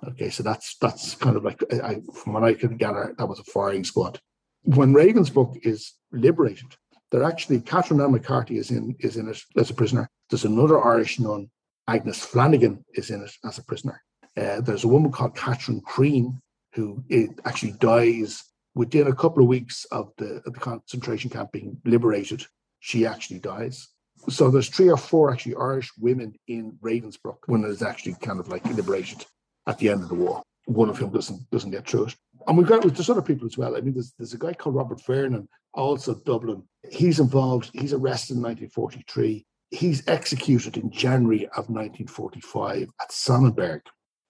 Okay, 0.03 0.29
so 0.29 0.43
that's 0.43 0.77
that's 0.77 1.15
kind 1.15 1.35
of 1.35 1.43
like 1.43 1.63
I, 1.71 2.01
from 2.13 2.33
what 2.33 2.43
I 2.43 2.53
can 2.53 2.77
gather, 2.77 3.15
that 3.17 3.27
was 3.27 3.39
a 3.39 3.43
firing 3.43 3.83
squad. 3.83 4.19
When 4.63 4.93
Ravensbrück 4.93 5.65
is 5.65 5.93
liberated, 6.11 6.75
they're 7.11 7.23
actually 7.23 7.61
Katherine 7.61 8.01
Anne 8.01 8.11
McCarthy 8.11 8.57
is 8.57 8.71
in 8.71 8.95
is 8.99 9.17
in 9.17 9.29
it 9.29 9.41
as 9.57 9.69
a 9.69 9.73
prisoner. 9.73 10.09
There's 10.29 10.45
another 10.45 10.83
Irish 10.83 11.19
nun, 11.19 11.49
Agnes 11.87 12.23
Flanagan, 12.23 12.83
is 12.93 13.09
in 13.09 13.23
it 13.23 13.31
as 13.45 13.57
a 13.57 13.63
prisoner. 13.63 14.01
Uh, 14.37 14.59
there's 14.61 14.83
a 14.83 14.89
woman 14.89 15.11
called 15.11 15.35
Catherine 15.35 15.81
Crean 15.81 16.41
who 16.73 17.01
actually 17.45 17.71
dies 17.79 18.43
within 18.75 19.07
a 19.07 19.15
couple 19.15 19.41
of 19.41 19.47
weeks 19.47 19.85
of 19.91 20.11
the, 20.17 20.41
of 20.45 20.53
the 20.53 20.59
concentration 20.59 21.29
camp 21.29 21.53
being 21.53 21.77
liberated. 21.85 22.45
She 22.81 23.05
actually 23.05 23.39
dies. 23.39 23.87
So 24.27 24.51
there's 24.51 24.67
three 24.67 24.89
or 24.89 24.97
four 24.97 25.31
actually 25.31 25.55
Irish 25.55 25.89
women 25.97 26.35
in 26.47 26.73
Ravensbrück 26.83 27.37
when 27.45 27.63
it 27.63 27.69
is 27.69 27.81
actually 27.81 28.15
kind 28.21 28.39
of 28.39 28.49
like 28.49 28.65
liberated 28.65 29.25
at 29.67 29.77
the 29.77 29.89
end 29.89 30.03
of 30.03 30.09
the 30.09 30.15
war. 30.15 30.41
One 30.65 30.89
of 30.89 30.97
whom 30.97 31.11
doesn't 31.11 31.49
doesn't 31.51 31.71
get 31.71 31.87
through 31.87 32.05
it. 32.05 32.15
And 32.47 32.57
we've 32.57 32.67
got 32.67 32.81
there's 32.83 33.09
other 33.09 33.21
people 33.21 33.47
as 33.47 33.57
well. 33.57 33.75
I 33.75 33.81
mean, 33.81 33.93
there's 33.93 34.13
there's 34.17 34.33
a 34.33 34.37
guy 34.37 34.53
called 34.53 34.75
Robert 34.75 35.03
Vernon, 35.05 35.47
also 35.73 36.15
Dublin. 36.15 36.63
He's 36.89 37.19
involved. 37.19 37.69
He's 37.73 37.93
arrested 37.93 38.37
in 38.37 38.43
1943. 38.43 39.45
He's 39.71 40.07
executed 40.07 40.77
in 40.77 40.91
January 40.91 41.45
of 41.47 41.69
1945 41.69 42.87
at 43.01 43.09
Sonnenburg, 43.09 43.81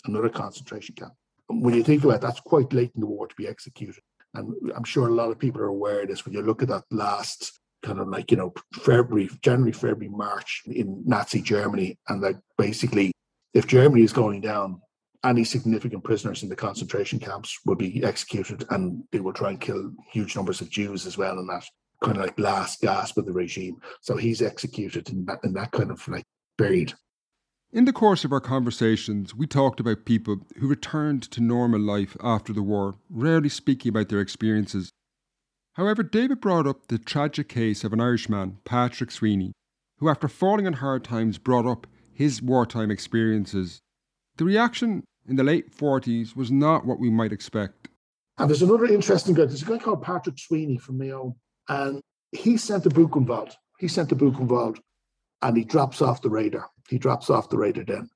another 0.05 0.29
concentration 0.29 0.95
camp. 0.95 1.13
And 1.49 1.63
when 1.63 1.75
you 1.75 1.83
think 1.83 2.03
about 2.03 2.15
it, 2.15 2.21
that's 2.21 2.39
quite 2.39 2.73
late 2.73 2.91
in 2.95 3.01
the 3.01 3.07
war 3.07 3.27
to 3.27 3.35
be 3.35 3.47
executed. 3.47 4.01
And 4.33 4.53
I'm 4.75 4.83
sure 4.83 5.07
a 5.07 5.13
lot 5.13 5.31
of 5.31 5.39
people 5.39 5.61
are 5.61 5.67
aware 5.67 6.01
of 6.01 6.09
this 6.09 6.25
when 6.25 6.33
you 6.33 6.41
look 6.41 6.61
at 6.61 6.69
that 6.69 6.83
last 6.91 7.59
kind 7.83 7.99
of 7.99 8.07
like, 8.07 8.31
you 8.31 8.37
know, 8.37 8.53
February, 8.73 9.29
January, 9.41 9.71
February, 9.71 10.09
March 10.09 10.63
in 10.65 11.03
Nazi 11.05 11.41
Germany. 11.41 11.97
And 12.09 12.23
that 12.23 12.35
basically, 12.57 13.11
if 13.53 13.67
Germany 13.67 14.03
is 14.03 14.11
going 14.11 14.41
down, 14.41 14.81
any 15.25 15.43
significant 15.43 16.03
prisoners 16.03 16.43
in 16.43 16.49
the 16.49 16.55
concentration 16.55 17.19
camps 17.19 17.59
would 17.65 17.77
be 17.77 18.03
executed 18.03 18.65
and 18.69 19.03
they 19.11 19.19
would 19.19 19.35
try 19.35 19.49
and 19.49 19.61
kill 19.61 19.91
huge 20.11 20.35
numbers 20.35 20.61
of 20.61 20.69
Jews 20.69 21.05
as 21.05 21.17
well 21.17 21.39
in 21.39 21.47
that 21.47 21.65
kind 22.03 22.17
of 22.17 22.23
like 22.23 22.39
last 22.39 22.81
gasp 22.81 23.17
of 23.17 23.25
the 23.25 23.33
regime. 23.33 23.77
So 24.01 24.15
he's 24.15 24.41
executed 24.41 25.09
in 25.09 25.25
that, 25.25 25.39
in 25.43 25.53
that 25.53 25.71
kind 25.71 25.91
of 25.91 26.07
like 26.07 26.25
buried. 26.57 26.93
In 27.71 27.85
the 27.85 27.93
course 27.93 28.23
of 28.23 28.31
our 28.31 28.39
conversations, 28.39 29.35
we 29.35 29.47
talked 29.47 29.79
about 29.79 30.05
people 30.05 30.37
who 30.59 30.67
returned 30.67 31.23
to 31.31 31.41
normal 31.41 31.81
life 31.81 32.15
after 32.23 32.53
the 32.53 32.61
war, 32.61 32.95
rarely 33.09 33.49
speaking 33.49 33.89
about 33.89 34.09
their 34.09 34.21
experiences. 34.21 34.91
However, 35.73 36.03
David 36.03 36.39
brought 36.39 36.67
up 36.67 36.87
the 36.87 36.97
tragic 36.97 37.49
case 37.49 37.83
of 37.83 37.91
an 37.91 37.99
Irishman, 37.99 38.59
Patrick 38.63 39.11
Sweeney, 39.11 39.51
who, 39.97 40.07
after 40.07 40.29
falling 40.29 40.67
on 40.67 40.73
hard 40.73 41.03
times, 41.03 41.37
brought 41.37 41.65
up 41.65 41.85
his 42.13 42.41
wartime 42.41 42.91
experiences. 42.91 43.79
The 44.37 44.45
reaction 44.45 45.03
in 45.27 45.35
the 45.35 45.43
late 45.43 45.75
40s 45.75 46.35
was 46.35 46.51
not 46.51 46.85
what 46.85 46.99
we 46.99 47.09
might 47.09 47.31
expect. 47.31 47.89
And 48.37 48.49
there's 48.49 48.61
another 48.61 48.85
interesting 48.85 49.33
guy. 49.33 49.45
There's 49.45 49.63
a 49.63 49.65
guy 49.65 49.77
called 49.77 50.03
Patrick 50.03 50.37
Sweeney 50.37 50.77
from 50.77 50.97
Mayo, 50.97 51.35
and 51.69 52.01
he 52.31 52.57
sent 52.57 52.83
to 52.83 52.89
Buchenwald. 52.89 53.53
He 53.79 53.87
sent 53.87 54.09
to 54.09 54.15
Buchenwald, 54.15 54.79
and 55.41 55.57
he 55.57 55.63
drops 55.63 56.01
off 56.01 56.21
the 56.21 56.29
radar. 56.29 56.69
He 56.89 56.97
drops 56.97 57.29
off 57.29 57.49
the 57.49 57.57
radar 57.57 57.85
then. 57.85 58.09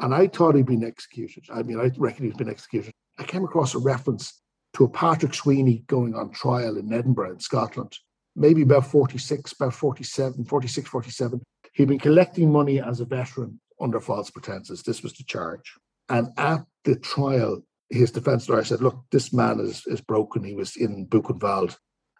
And 0.00 0.14
I 0.14 0.26
thought 0.26 0.54
he'd 0.54 0.66
been 0.66 0.84
executed. 0.84 1.44
I 1.52 1.62
mean, 1.62 1.78
I 1.78 1.90
reckon 1.98 2.24
he's 2.24 2.36
been 2.36 2.48
executed. 2.48 2.92
I 3.18 3.24
came 3.24 3.44
across 3.44 3.74
a 3.74 3.78
reference 3.78 4.40
to 4.74 4.84
a 4.84 4.88
Patrick 4.88 5.34
Sweeney 5.34 5.84
going 5.86 6.14
on 6.14 6.30
trial 6.30 6.76
in 6.76 6.92
Edinburgh 6.92 7.32
in 7.32 7.40
Scotland, 7.40 7.96
maybe 8.34 8.62
about 8.62 8.86
46, 8.86 9.52
about 9.52 9.74
47, 9.74 10.44
46, 10.44 10.88
47. 10.88 11.42
He'd 11.74 11.88
been 11.88 11.98
collecting 11.98 12.50
money 12.50 12.80
as 12.80 13.00
a 13.00 13.04
veteran 13.04 13.60
under 13.80 14.00
false 14.00 14.30
pretenses. 14.30 14.82
This 14.82 15.02
was 15.02 15.12
the 15.12 15.24
charge. 15.24 15.74
And 16.10 16.28
at 16.36 16.64
the 16.84 16.96
trial, 16.96 17.62
his 17.88 18.10
defense 18.10 18.48
lawyer 18.48 18.64
said, 18.64 18.82
look, 18.82 19.04
this 19.10 19.32
man 19.32 19.60
is, 19.60 19.86
is 19.86 20.00
broken. 20.00 20.44
He 20.44 20.54
was 20.54 20.76
in 20.76 21.06
Buchenwald. 21.06 21.76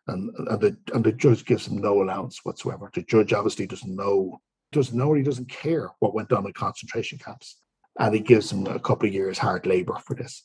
And, 0.06 0.30
and, 0.38 0.60
the, 0.60 0.76
and 0.94 1.04
the 1.04 1.12
judge 1.12 1.44
gives 1.44 1.66
him 1.66 1.78
no 1.78 2.02
allowance 2.02 2.40
whatsoever. 2.44 2.90
The 2.94 3.02
judge 3.02 3.32
obviously 3.32 3.66
doesn't 3.66 3.94
know, 3.94 4.40
doesn't 4.72 4.96
know, 4.96 5.08
or 5.08 5.16
he 5.16 5.22
doesn't 5.22 5.48
care 5.48 5.90
what 5.98 6.14
went 6.14 6.32
on 6.32 6.46
in 6.46 6.52
concentration 6.52 7.18
camps. 7.18 7.60
And 7.98 8.14
he 8.14 8.20
gives 8.20 8.50
him 8.50 8.66
a 8.66 8.78
couple 8.78 9.08
of 9.08 9.14
years 9.14 9.38
hard 9.38 9.66
labor 9.66 9.98
for 10.04 10.14
this. 10.14 10.42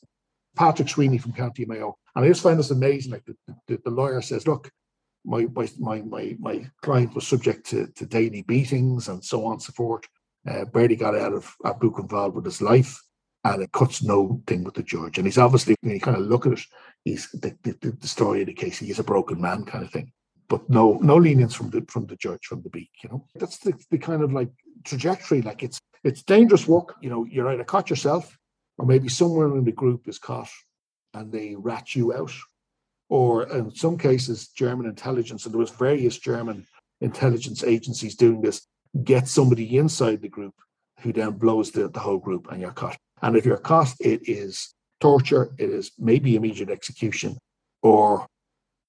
Patrick 0.56 0.88
Sweeney 0.88 1.18
from 1.18 1.32
County 1.32 1.64
Mayo. 1.64 1.96
And 2.14 2.24
I 2.24 2.28
just 2.28 2.42
find 2.42 2.58
this 2.58 2.70
amazing. 2.70 3.12
Like 3.12 3.24
the, 3.24 3.36
the, 3.68 3.80
the 3.84 3.90
lawyer 3.90 4.22
says, 4.22 4.46
look, 4.46 4.70
my, 5.24 5.46
my, 5.78 6.02
my, 6.02 6.36
my, 6.38 6.70
client 6.82 7.14
was 7.14 7.26
subject 7.26 7.66
to, 7.70 7.88
to 7.96 8.06
daily 8.06 8.42
beatings 8.42 9.08
and 9.08 9.24
so 9.24 9.44
on 9.44 9.54
and 9.54 9.62
so 9.62 9.72
forth. 9.72 10.04
Uh, 10.48 10.64
barely 10.66 10.96
got 10.96 11.16
out 11.16 11.32
of 11.32 11.52
at 11.64 11.80
Buchenwald 11.80 12.34
with 12.34 12.44
his 12.44 12.62
life 12.62 13.00
and 13.54 13.62
it 13.62 13.72
cuts 13.72 14.02
no 14.02 14.42
thing 14.46 14.64
with 14.64 14.74
the 14.74 14.82
judge. 14.82 15.18
And 15.18 15.26
he's 15.26 15.38
obviously, 15.38 15.76
when 15.80 15.94
you 15.94 16.00
kind 16.00 16.16
of 16.16 16.24
look 16.24 16.46
at 16.46 16.52
it, 16.52 16.60
he's 17.04 17.30
the, 17.30 17.56
the, 17.62 17.96
the 18.00 18.08
story 18.08 18.40
of 18.40 18.46
the 18.46 18.52
case. 18.52 18.78
He 18.78 18.90
is 18.90 18.98
a 18.98 19.04
broken 19.04 19.40
man, 19.40 19.64
kind 19.64 19.84
of 19.84 19.90
thing. 19.90 20.12
But 20.48 20.68
no, 20.70 20.98
no 21.02 21.16
lenience 21.16 21.54
from 21.54 21.70
the 21.70 21.84
from 21.88 22.06
the 22.06 22.16
judge, 22.16 22.46
from 22.46 22.62
the 22.62 22.70
beak. 22.70 22.90
You 23.02 23.10
know, 23.10 23.26
that's 23.34 23.58
the, 23.58 23.72
the 23.90 23.98
kind 23.98 24.22
of 24.22 24.32
like 24.32 24.50
trajectory. 24.84 25.42
Like 25.42 25.62
it's 25.62 25.80
it's 26.04 26.22
dangerous 26.22 26.68
work. 26.68 26.94
You 27.00 27.10
know, 27.10 27.24
you're 27.24 27.48
either 27.48 27.64
caught 27.64 27.90
yourself, 27.90 28.36
or 28.78 28.86
maybe 28.86 29.08
someone 29.08 29.56
in 29.56 29.64
the 29.64 29.72
group 29.72 30.06
is 30.06 30.18
caught, 30.18 30.50
and 31.14 31.32
they 31.32 31.56
rat 31.56 31.96
you 31.96 32.14
out. 32.14 32.32
Or 33.08 33.44
in 33.44 33.74
some 33.74 33.98
cases, 33.98 34.48
German 34.48 34.86
intelligence, 34.86 35.44
and 35.44 35.54
there 35.54 35.60
was 35.60 35.70
various 35.70 36.18
German 36.18 36.66
intelligence 37.00 37.62
agencies 37.62 38.16
doing 38.16 38.40
this, 38.40 38.66
get 39.04 39.28
somebody 39.28 39.76
inside 39.76 40.22
the 40.22 40.28
group 40.28 40.54
who 41.00 41.12
then 41.12 41.32
blows 41.32 41.70
the, 41.70 41.88
the 41.88 42.00
whole 42.00 42.18
group 42.18 42.50
and 42.50 42.60
you're 42.60 42.72
caught. 42.72 42.98
And 43.22 43.36
if 43.36 43.46
you're 43.46 43.56
caught, 43.56 43.94
it 44.00 44.28
is 44.28 44.74
torture, 45.00 45.54
it 45.58 45.70
is 45.70 45.92
maybe 45.98 46.36
immediate 46.36 46.70
execution, 46.70 47.38
or 47.82 48.26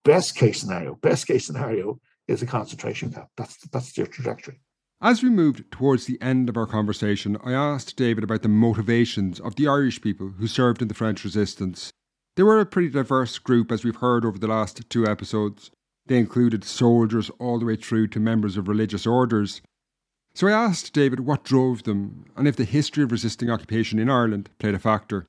best 0.03 0.35
case 0.35 0.61
scenario, 0.61 0.95
best 0.95 1.27
case 1.27 1.45
scenario 1.45 1.99
is 2.27 2.41
a 2.41 2.45
concentration 2.45 3.11
camp. 3.11 3.29
That's 3.37 3.57
that's 3.69 3.97
your 3.97 4.07
trajectory. 4.07 4.59
As 4.99 5.21
we 5.21 5.29
moved 5.29 5.69
towards 5.71 6.05
the 6.05 6.19
end 6.21 6.49
of 6.49 6.57
our 6.57 6.65
conversation, 6.65 7.37
I 7.43 7.53
asked 7.53 7.95
David 7.97 8.23
about 8.23 8.41
the 8.41 8.49
motivations 8.49 9.39
of 9.39 9.55
the 9.55 9.67
Irish 9.67 10.01
people 10.01 10.33
who 10.39 10.47
served 10.47 10.81
in 10.81 10.87
the 10.87 10.95
French 10.95 11.23
resistance. 11.23 11.91
They 12.35 12.43
were 12.43 12.59
a 12.59 12.65
pretty 12.65 12.89
diverse 12.89 13.37
group, 13.37 13.71
as 13.71 13.83
we've 13.83 13.97
heard 13.97 14.25
over 14.25 14.39
the 14.39 14.47
last 14.47 14.89
two 14.89 15.05
episodes. 15.05 15.69
They 16.07 16.17
included 16.17 16.63
soldiers 16.63 17.29
all 17.37 17.59
the 17.59 17.65
way 17.65 17.75
through 17.75 18.07
to 18.09 18.19
members 18.19 18.57
of 18.57 18.67
religious 18.67 19.05
orders, 19.05 19.61
so 20.37 20.47
I 20.47 20.51
asked 20.51 20.93
David 20.93 21.21
what 21.21 21.43
drove 21.43 21.81
them 21.81 22.25
and 22.35 22.47
if 22.47 22.55
the 22.55 22.63
history 22.63 23.03
of 23.03 23.11
resisting 23.11 23.49
occupation 23.49 23.97
in 23.97 24.07
Ireland 24.07 24.51
played 24.59 24.75
a 24.75 24.79
factor. 24.79 25.25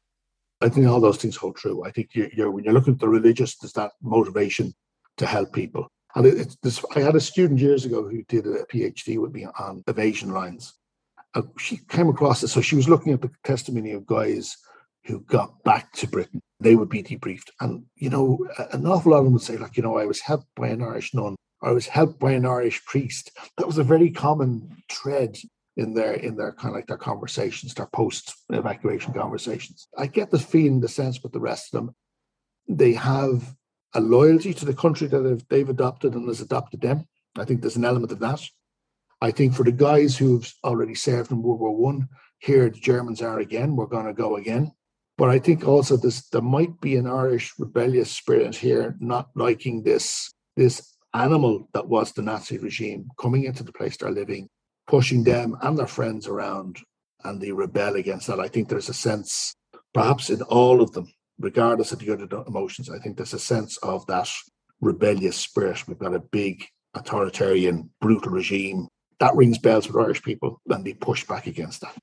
I 0.61 0.69
think 0.69 0.87
all 0.87 1.01
those 1.01 1.17
things 1.17 1.35
hold 1.35 1.57
true. 1.57 1.83
I 1.87 1.91
think 1.91 2.11
you're, 2.13 2.29
you're, 2.35 2.51
when 2.51 2.65
you're 2.65 2.75
looking 2.75 2.93
at 2.93 3.01
the 3.01 3.09
religious, 3.09 3.57
there's 3.57 3.73
that 3.73 3.93
motivation 4.03 4.75
to 5.17 5.25
help 5.25 5.55
people. 5.55 5.89
And 6.15 6.27
it, 6.27 6.55
this, 6.63 6.85
I 6.95 7.01
had 7.01 7.17
a 7.17 7.21
student 7.21 7.59
years 7.59 7.87
ago 7.87 8.07
who 8.07 8.23
did 8.25 8.47
a 8.47 8.67
PhD 8.67 9.19
with 9.19 9.33
me 9.33 9.47
on 9.59 9.83
evasion 9.87 10.31
lines. 10.35 10.75
Uh, 11.35 11.41
she 11.59 11.79
came 11.89 12.11
across 12.11 12.43
it. 12.43 12.49
So 12.49 12.61
she 12.61 12.77
was 12.77 12.87
looking 12.87 13.15
at 13.15 13.23
the 13.23 13.31
testimony 13.45 13.93
of 13.93 14.05
guys 14.05 14.59
who 15.07 15.21
got 15.21 15.63
back 15.65 15.91
to 15.93 16.07
Britain. 16.07 16.43
They 16.61 16.75
would 16.75 16.91
be 16.91 17.03
debriefed. 17.03 17.49
And, 17.63 17.85
you 17.97 18.11
know, 18.11 18.47
an 18.73 18.87
awful 18.87 19.13
lot 19.13 19.21
of 19.21 19.25
them 19.25 19.33
would 19.33 19.43
say, 19.43 19.57
like, 19.57 19.79
you 19.79 19.83
know, 19.83 19.97
I 19.97 20.05
was 20.05 20.21
helped 20.21 20.49
by 20.55 20.69
an 20.69 20.83
Irish 20.83 21.15
nun 21.15 21.35
I 21.63 21.73
was 21.73 21.87
helped 21.87 22.21
by 22.21 22.33
an 22.33 22.47
Irish 22.47 22.85
priest. 22.85 23.33
That 23.57 23.67
was 23.67 23.79
a 23.79 23.85
very 23.85 24.11
common 24.11 24.77
thread 24.91 25.37
in 25.77 25.95
their 25.95 26.15
in 26.15 26.37
their 26.37 26.53
kind 26.53 26.71
of 26.71 26.77
like 26.77 26.87
their 26.87 26.97
conversations, 26.97 27.75
their 27.75 27.87
post 27.87 28.35
evacuation 28.51 29.13
conversations. 29.13 29.89
I 29.97 30.07
get 30.07 30.31
the 30.31 30.39
feeling, 30.39 30.81
the 30.81 30.89
sense 30.89 31.23
with 31.23 31.33
the 31.33 31.41
rest 31.41 31.73
of 31.75 31.81
them, 31.81 31.95
they 32.69 32.93
have 32.93 33.55
a 33.95 34.01
loyalty 34.01 34.53
to 34.55 34.65
the 34.65 34.75
country 34.75 35.07
that 35.09 35.45
they've 35.49 35.69
adopted 35.69 36.15
and 36.15 36.29
has 36.29 36.41
adopted 36.41 36.81
them. 36.81 37.07
I 37.37 37.45
think 37.45 37.61
there's 37.61 37.77
an 37.77 37.85
element 37.85 38.13
of 38.13 38.19
that. 38.21 38.43
I 39.21 39.31
think 39.31 39.55
for 39.55 39.65
the 39.65 39.73
guys 39.73 40.17
who've 40.17 40.53
already 40.63 40.95
served 40.95 41.31
in 41.31 41.43
World 41.43 41.61
War 41.61 41.77
One, 41.77 42.09
here 42.39 42.69
the 42.69 42.79
Germans 42.79 43.23
are 43.23 43.39
again. 43.39 43.75
We're 43.75 43.87
going 43.87 44.07
to 44.07 44.13
go 44.13 44.37
again. 44.37 44.73
But 45.17 45.31
I 45.31 45.39
think 45.41 45.67
also 45.67 45.97
this 45.97 46.29
there 46.29 46.41
might 46.43 46.81
be 46.81 46.97
an 46.97 47.07
Irish 47.07 47.53
rebellious 47.59 48.11
spirit 48.11 48.55
here, 48.55 48.97
not 49.01 49.31
liking 49.35 49.83
this 49.83 50.33
this 50.57 50.97
animal 51.15 51.69
that 51.73 51.89
was 51.89 52.13
the 52.13 52.23
Nazi 52.23 52.59
regime 52.59 53.09
coming 53.19 53.45
into 53.45 53.63
the 53.63 53.73
place 53.73 53.97
they're 53.97 54.11
living, 54.11 54.49
pushing 54.87 55.25
them 55.25 55.57
and 55.63 55.79
their 55.79 55.87
friends 55.87 56.27
around, 56.27 56.79
and 57.25 57.41
they 57.41 57.53
rebel 57.53 57.97
against 57.97 58.27
that. 58.27 58.41
I 58.41 58.49
think 58.49 58.69
there's 58.69 58.89
a 58.89 58.95
sense, 58.95 59.55
perhaps 59.95 60.31
in 60.31 60.43
all 60.43 60.81
of 60.81 60.93
them, 60.93 61.11
regardless 61.39 61.93
of 61.93 62.01
the 62.01 62.13
other 62.13 62.29
emotions, 62.47 62.91
I 62.91 62.99
think 62.99 63.17
there's 63.17 63.35
a 63.35 63.39
sense 63.39 63.77
of 63.79 64.07
that 64.07 64.29
rebellious 64.81 65.37
spirit. 65.37 65.87
We've 65.87 65.99
got 65.99 66.15
a 66.15 66.21
big 66.21 66.65
authoritarian, 66.95 67.91
brutal 68.01 68.33
regime. 68.33 68.89
That 69.21 69.35
rings 69.35 69.59
bells 69.59 69.89
with 69.89 69.97
Irish 69.97 70.23
people, 70.23 70.61
and 70.69 70.85
they 70.85 70.95
push 70.95 71.25
back 71.27 71.47
against 71.47 71.81
that. 71.81 71.97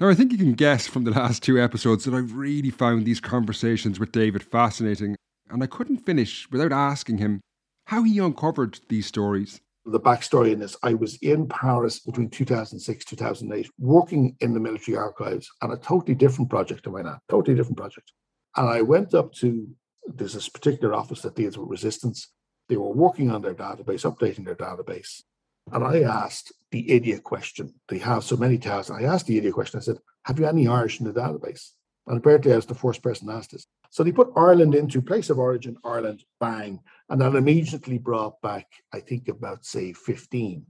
Now, 0.00 0.08
I 0.08 0.14
think 0.14 0.32
you 0.32 0.38
can 0.38 0.54
guess 0.54 0.88
from 0.88 1.04
the 1.04 1.12
last 1.12 1.42
two 1.42 1.60
episodes 1.60 2.04
that 2.04 2.14
I've 2.14 2.34
really 2.34 2.70
found 2.70 3.04
these 3.04 3.20
conversations 3.20 4.00
with 4.00 4.10
David 4.10 4.42
fascinating, 4.42 5.16
and 5.50 5.62
I 5.62 5.66
couldn't 5.66 5.98
finish 5.98 6.50
without 6.50 6.72
asking 6.72 7.18
him 7.18 7.40
how 7.86 8.02
he 8.02 8.18
uncovered 8.18 8.80
these 8.88 9.06
stories. 9.06 9.60
The 9.84 10.00
backstory 10.00 10.52
in 10.52 10.60
this 10.60 10.76
I 10.82 10.94
was 10.94 11.16
in 11.16 11.48
Paris 11.48 11.98
between 11.98 12.30
2006 12.30 13.04
2008, 13.04 13.70
working 13.78 14.36
in 14.40 14.54
the 14.54 14.60
military 14.60 14.96
archives 14.96 15.50
on 15.60 15.72
a 15.72 15.76
totally 15.76 16.14
different 16.14 16.50
project 16.50 16.84
to 16.84 16.90
mine, 16.90 17.06
totally 17.28 17.56
different 17.56 17.78
project. 17.78 18.12
And 18.56 18.68
I 18.68 18.82
went 18.82 19.14
up 19.14 19.32
to 19.34 19.68
there's 20.06 20.34
this 20.34 20.48
particular 20.48 20.94
office 20.94 21.22
that 21.22 21.36
deals 21.36 21.58
with 21.58 21.68
resistance. 21.68 22.28
They 22.68 22.76
were 22.76 22.92
working 22.92 23.30
on 23.30 23.42
their 23.42 23.54
database, 23.54 24.04
updating 24.04 24.44
their 24.44 24.54
database. 24.54 25.22
And 25.70 25.84
I 25.84 26.00
asked 26.00 26.52
the 26.70 26.90
idiot 26.90 27.22
question. 27.22 27.74
They 27.88 27.98
have 27.98 28.24
so 28.24 28.36
many 28.36 28.58
tabs. 28.58 28.90
I 28.90 29.02
asked 29.02 29.26
the 29.26 29.38
idiot 29.38 29.54
question. 29.54 29.78
I 29.78 29.82
said, 29.82 29.98
Have 30.24 30.38
you 30.38 30.46
any 30.46 30.66
Irish 30.66 31.00
in 31.00 31.06
the 31.06 31.12
database? 31.12 31.70
And 32.06 32.18
apparently 32.18 32.52
I 32.52 32.56
was 32.56 32.66
the 32.66 32.74
first 32.74 33.02
person 33.02 33.30
asked 33.30 33.52
this. 33.52 33.66
So 33.92 34.02
they 34.02 34.10
put 34.10 34.32
Ireland 34.36 34.74
into 34.74 35.02
place 35.02 35.28
of 35.28 35.38
origin, 35.38 35.76
Ireland, 35.84 36.24
bang. 36.40 36.80
And 37.10 37.20
that 37.20 37.34
immediately 37.34 37.98
brought 37.98 38.40
back, 38.40 38.66
I 38.90 39.00
think, 39.00 39.28
about, 39.28 39.66
say, 39.66 39.92
15. 39.92 40.64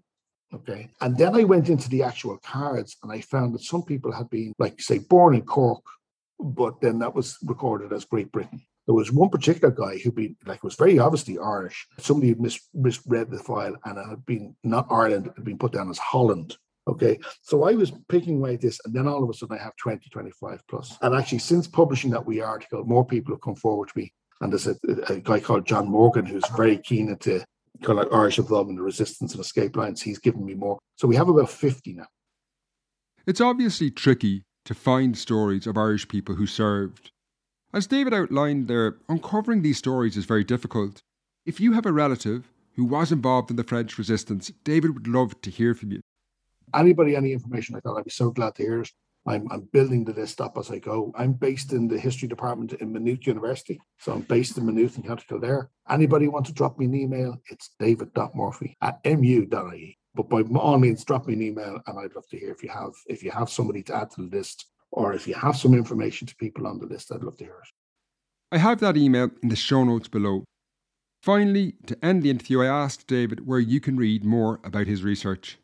Okay. 0.52 0.88
And 1.00 1.16
then 1.16 1.36
I 1.36 1.44
went 1.44 1.68
into 1.68 1.88
the 1.88 2.02
actual 2.02 2.36
cards 2.38 2.96
and 3.00 3.12
I 3.12 3.20
found 3.20 3.54
that 3.54 3.62
some 3.62 3.84
people 3.84 4.10
had 4.10 4.28
been, 4.28 4.52
like, 4.58 4.82
say, 4.82 4.98
born 4.98 5.36
in 5.36 5.42
Cork, 5.42 5.84
but 6.40 6.80
then 6.80 6.98
that 6.98 7.14
was 7.14 7.38
recorded 7.44 7.92
as 7.92 8.04
Great 8.04 8.32
Britain. 8.32 8.60
There 8.86 8.94
was 8.96 9.12
one 9.12 9.30
particular 9.30 9.72
guy 9.72 9.98
who'd 9.98 10.16
been 10.16 10.34
like 10.44 10.64
was 10.64 10.74
very 10.74 10.98
obviously 10.98 11.38
Irish. 11.38 11.86
Somebody 12.00 12.30
had 12.30 12.40
mis- 12.40 12.68
misread 12.74 13.30
the 13.30 13.38
file 13.38 13.76
and 13.84 13.98
it 13.98 14.08
had 14.08 14.26
been 14.26 14.56
not 14.64 14.88
Ireland, 14.90 15.28
it 15.28 15.34
had 15.36 15.44
been 15.44 15.58
put 15.58 15.70
down 15.70 15.88
as 15.90 15.98
Holland. 15.98 16.56
Okay. 16.88 17.18
So 17.42 17.64
I 17.64 17.72
was 17.72 17.92
picking 18.08 18.38
away 18.38 18.56
this, 18.56 18.78
and 18.84 18.94
then 18.94 19.06
all 19.06 19.22
of 19.22 19.30
a 19.30 19.34
sudden 19.34 19.56
I 19.58 19.62
have 19.62 19.76
20, 19.76 20.08
25 20.10 20.62
plus. 20.68 20.96
And 21.00 21.14
actually, 21.14 21.38
since 21.38 21.66
publishing 21.66 22.10
that 22.10 22.26
wee 22.26 22.40
article, 22.40 22.84
more 22.84 23.04
people 23.04 23.34
have 23.34 23.40
come 23.40 23.54
forward 23.54 23.88
to 23.88 23.98
me. 23.98 24.12
And 24.40 24.52
there's 24.52 24.66
a, 24.66 24.76
a 25.08 25.20
guy 25.20 25.38
called 25.38 25.66
John 25.66 25.88
Morgan 25.88 26.26
who's 26.26 26.42
very 26.56 26.78
keen 26.78 27.08
into 27.08 27.44
kind 27.82 27.98
of 27.98 28.06
like 28.06 28.12
Irish 28.12 28.38
involvement 28.38 28.76
in 28.76 28.76
the 28.76 28.82
resistance 28.82 29.32
and 29.32 29.40
escape 29.40 29.76
lines. 29.76 30.02
He's 30.02 30.18
given 30.18 30.44
me 30.44 30.54
more. 30.54 30.78
So 30.96 31.06
we 31.06 31.16
have 31.16 31.28
about 31.28 31.50
50 31.50 31.94
now. 31.94 32.06
It's 33.26 33.40
obviously 33.40 33.90
tricky 33.90 34.42
to 34.64 34.74
find 34.74 35.16
stories 35.16 35.66
of 35.66 35.78
Irish 35.78 36.08
people 36.08 36.34
who 36.34 36.46
served. 36.46 37.12
As 37.72 37.86
David 37.86 38.12
outlined 38.12 38.68
there, 38.68 38.96
uncovering 39.08 39.62
these 39.62 39.78
stories 39.78 40.16
is 40.16 40.24
very 40.24 40.44
difficult. 40.44 41.00
If 41.46 41.60
you 41.60 41.72
have 41.72 41.86
a 41.86 41.92
relative 41.92 42.50
who 42.74 42.84
was 42.84 43.12
involved 43.12 43.50
in 43.50 43.56
the 43.56 43.64
French 43.64 43.96
resistance, 43.96 44.50
David 44.64 44.94
would 44.94 45.08
love 45.08 45.40
to 45.42 45.50
hear 45.50 45.74
from 45.74 45.92
you. 45.92 46.00
Anybody, 46.74 47.16
any 47.16 47.32
information 47.32 47.74
like 47.74 47.82
that, 47.84 47.92
I'd 47.92 48.04
be 48.04 48.10
so 48.10 48.30
glad 48.30 48.54
to 48.56 48.62
hear 48.62 48.80
it. 48.80 48.90
I'm, 49.26 49.46
I'm 49.52 49.68
building 49.72 50.04
the 50.04 50.12
list 50.12 50.40
up 50.40 50.58
as 50.58 50.70
I 50.70 50.78
go. 50.78 51.12
I'm 51.16 51.32
based 51.32 51.72
in 51.72 51.86
the 51.86 51.98
history 51.98 52.26
department 52.28 52.72
in 52.72 52.92
Maynooth 52.92 53.26
University. 53.26 53.80
So 53.98 54.12
I'm 54.12 54.22
based 54.22 54.58
in 54.58 54.66
Maynooth 54.66 54.96
in 54.96 55.04
County 55.04 55.24
Kildare. 55.28 55.70
Anybody 55.88 56.26
want 56.26 56.46
to 56.46 56.52
drop 56.52 56.78
me 56.78 56.86
an 56.86 56.94
email? 56.94 57.36
It's 57.48 57.70
david.murphy 57.78 58.76
at 58.82 59.00
mu.ie. 59.04 59.98
But 60.14 60.28
by 60.28 60.42
all 60.58 60.78
means, 60.78 61.04
drop 61.04 61.26
me 61.26 61.34
an 61.34 61.42
email 61.42 61.80
and 61.86 61.98
I'd 61.98 62.14
love 62.14 62.28
to 62.30 62.38
hear 62.38 62.50
if 62.50 62.62
you 62.62 62.68
have 62.68 62.92
if 63.06 63.22
you 63.22 63.30
have 63.30 63.48
somebody 63.48 63.82
to 63.84 63.94
add 63.96 64.10
to 64.12 64.22
the 64.22 64.36
list 64.36 64.66
or 64.90 65.14
if 65.14 65.26
you 65.26 65.34
have 65.34 65.56
some 65.56 65.72
information 65.72 66.26
to 66.26 66.36
people 66.36 66.66
on 66.66 66.78
the 66.78 66.86
list, 66.86 67.12
I'd 67.12 67.22
love 67.22 67.36
to 67.38 67.44
hear 67.44 67.54
it. 67.62 67.68
I 68.50 68.58
have 68.58 68.80
that 68.80 68.96
email 68.96 69.30
in 69.42 69.48
the 69.48 69.56
show 69.56 69.84
notes 69.84 70.08
below. 70.08 70.44
Finally, 71.22 71.74
to 71.86 72.04
end 72.04 72.22
the 72.22 72.30
interview, 72.30 72.60
I 72.60 72.66
asked 72.66 73.06
David 73.06 73.46
where 73.46 73.60
you 73.60 73.80
can 73.80 73.96
read 73.96 74.24
more 74.24 74.60
about 74.64 74.88
his 74.88 75.02
research. 75.02 75.56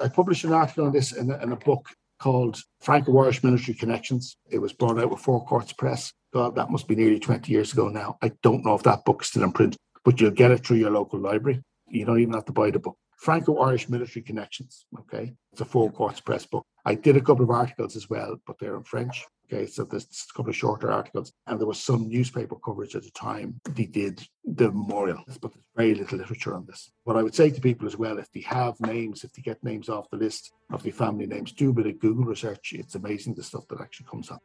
I 0.00 0.08
published 0.08 0.44
an 0.44 0.52
article 0.52 0.84
on 0.84 0.92
this 0.92 1.12
in 1.12 1.30
a, 1.30 1.38
in 1.42 1.52
a 1.52 1.56
book 1.56 1.88
called 2.18 2.60
Franco-Irish 2.80 3.42
Military 3.42 3.74
Connections. 3.74 4.36
It 4.50 4.58
was 4.58 4.72
brought 4.72 4.98
out 4.98 5.10
with 5.10 5.20
Four 5.20 5.44
Courts 5.44 5.72
Press. 5.72 6.12
God, 6.32 6.54
that 6.56 6.70
must 6.70 6.88
be 6.88 6.96
nearly 6.96 7.18
20 7.18 7.50
years 7.50 7.72
ago 7.72 7.88
now. 7.88 8.18
I 8.22 8.32
don't 8.42 8.64
know 8.64 8.74
if 8.74 8.82
that 8.82 9.04
book's 9.04 9.28
still 9.28 9.44
in 9.44 9.52
print, 9.52 9.76
but 10.04 10.20
you'll 10.20 10.30
get 10.30 10.50
it 10.50 10.66
through 10.66 10.78
your 10.78 10.90
local 10.90 11.18
library. 11.18 11.62
You 11.88 12.04
don't 12.04 12.20
even 12.20 12.34
have 12.34 12.44
to 12.46 12.52
buy 12.52 12.70
the 12.70 12.78
book. 12.78 12.96
Franco-Irish 13.18 13.88
Military 13.88 14.22
Connections. 14.22 14.84
Okay, 14.98 15.34
it's 15.52 15.60
a 15.60 15.64
Four 15.64 15.90
Courts 15.90 16.20
Press 16.20 16.44
book. 16.44 16.66
I 16.86 16.94
did 16.94 17.16
a 17.16 17.20
couple 17.20 17.42
of 17.42 17.50
articles 17.50 17.96
as 17.96 18.08
well, 18.08 18.36
but 18.46 18.60
they're 18.60 18.76
in 18.76 18.84
French. 18.84 19.26
Okay, 19.52 19.66
so 19.66 19.84
there's 19.84 20.04
a 20.04 20.36
couple 20.36 20.50
of 20.50 20.56
shorter 20.56 20.90
articles, 20.90 21.32
and 21.48 21.58
there 21.58 21.66
was 21.66 21.80
some 21.80 22.08
newspaper 22.08 22.54
coverage 22.64 22.94
at 22.94 23.02
the 23.02 23.10
time. 23.10 23.60
They 23.64 23.86
did 23.86 24.24
the 24.44 24.70
memorial, 24.70 25.22
but 25.40 25.52
there's 25.52 25.64
very 25.76 25.94
little 25.96 26.18
literature 26.18 26.54
on 26.54 26.64
this. 26.66 26.92
What 27.02 27.16
I 27.16 27.24
would 27.24 27.34
say 27.34 27.50
to 27.50 27.60
people 27.60 27.88
as 27.88 27.96
well, 27.96 28.18
if 28.18 28.30
they 28.30 28.40
have 28.42 28.80
names, 28.80 29.24
if 29.24 29.32
they 29.32 29.42
get 29.42 29.62
names 29.64 29.88
off 29.88 30.10
the 30.10 30.16
list 30.16 30.52
of 30.70 30.84
the 30.84 30.92
family 30.92 31.26
names, 31.26 31.50
do 31.50 31.70
a 31.70 31.72
bit 31.72 31.86
of 31.86 31.98
Google 31.98 32.24
research. 32.24 32.72
It's 32.72 32.94
amazing 32.94 33.34
the 33.34 33.42
stuff 33.42 33.66
that 33.68 33.80
actually 33.80 34.06
comes 34.08 34.30
up. 34.30 34.42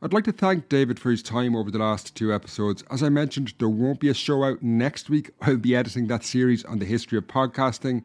I'd 0.00 0.14
like 0.14 0.24
to 0.24 0.32
thank 0.32 0.70
David 0.70 0.98
for 0.98 1.10
his 1.10 1.22
time 1.22 1.54
over 1.54 1.70
the 1.70 1.78
last 1.78 2.14
two 2.14 2.32
episodes. 2.32 2.84
As 2.90 3.02
I 3.02 3.10
mentioned, 3.10 3.54
there 3.58 3.68
won't 3.68 4.00
be 4.00 4.08
a 4.08 4.14
show 4.14 4.44
out 4.44 4.62
next 4.62 5.08
week. 5.10 5.30
I'll 5.42 5.56
be 5.56 5.76
editing 5.76 6.06
that 6.08 6.24
series 6.24 6.64
on 6.64 6.78
the 6.78 6.86
history 6.86 7.18
of 7.18 7.26
podcasting. 7.26 8.04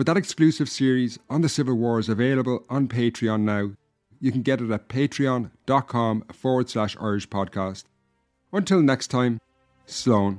But 0.00 0.06
that 0.06 0.16
exclusive 0.16 0.70
series 0.70 1.18
on 1.28 1.42
the 1.42 1.48
Civil 1.50 1.74
War 1.74 1.98
is 1.98 2.08
available 2.08 2.64
on 2.70 2.88
Patreon 2.88 3.42
now. 3.42 3.72
You 4.18 4.32
can 4.32 4.40
get 4.40 4.62
it 4.62 4.70
at 4.70 4.88
patreon.com 4.88 6.22
forward 6.32 6.70
slash 6.70 6.96
Irish 6.98 7.28
podcast. 7.28 7.84
Until 8.50 8.80
next 8.80 9.08
time, 9.08 9.40
Slán. 9.86 10.38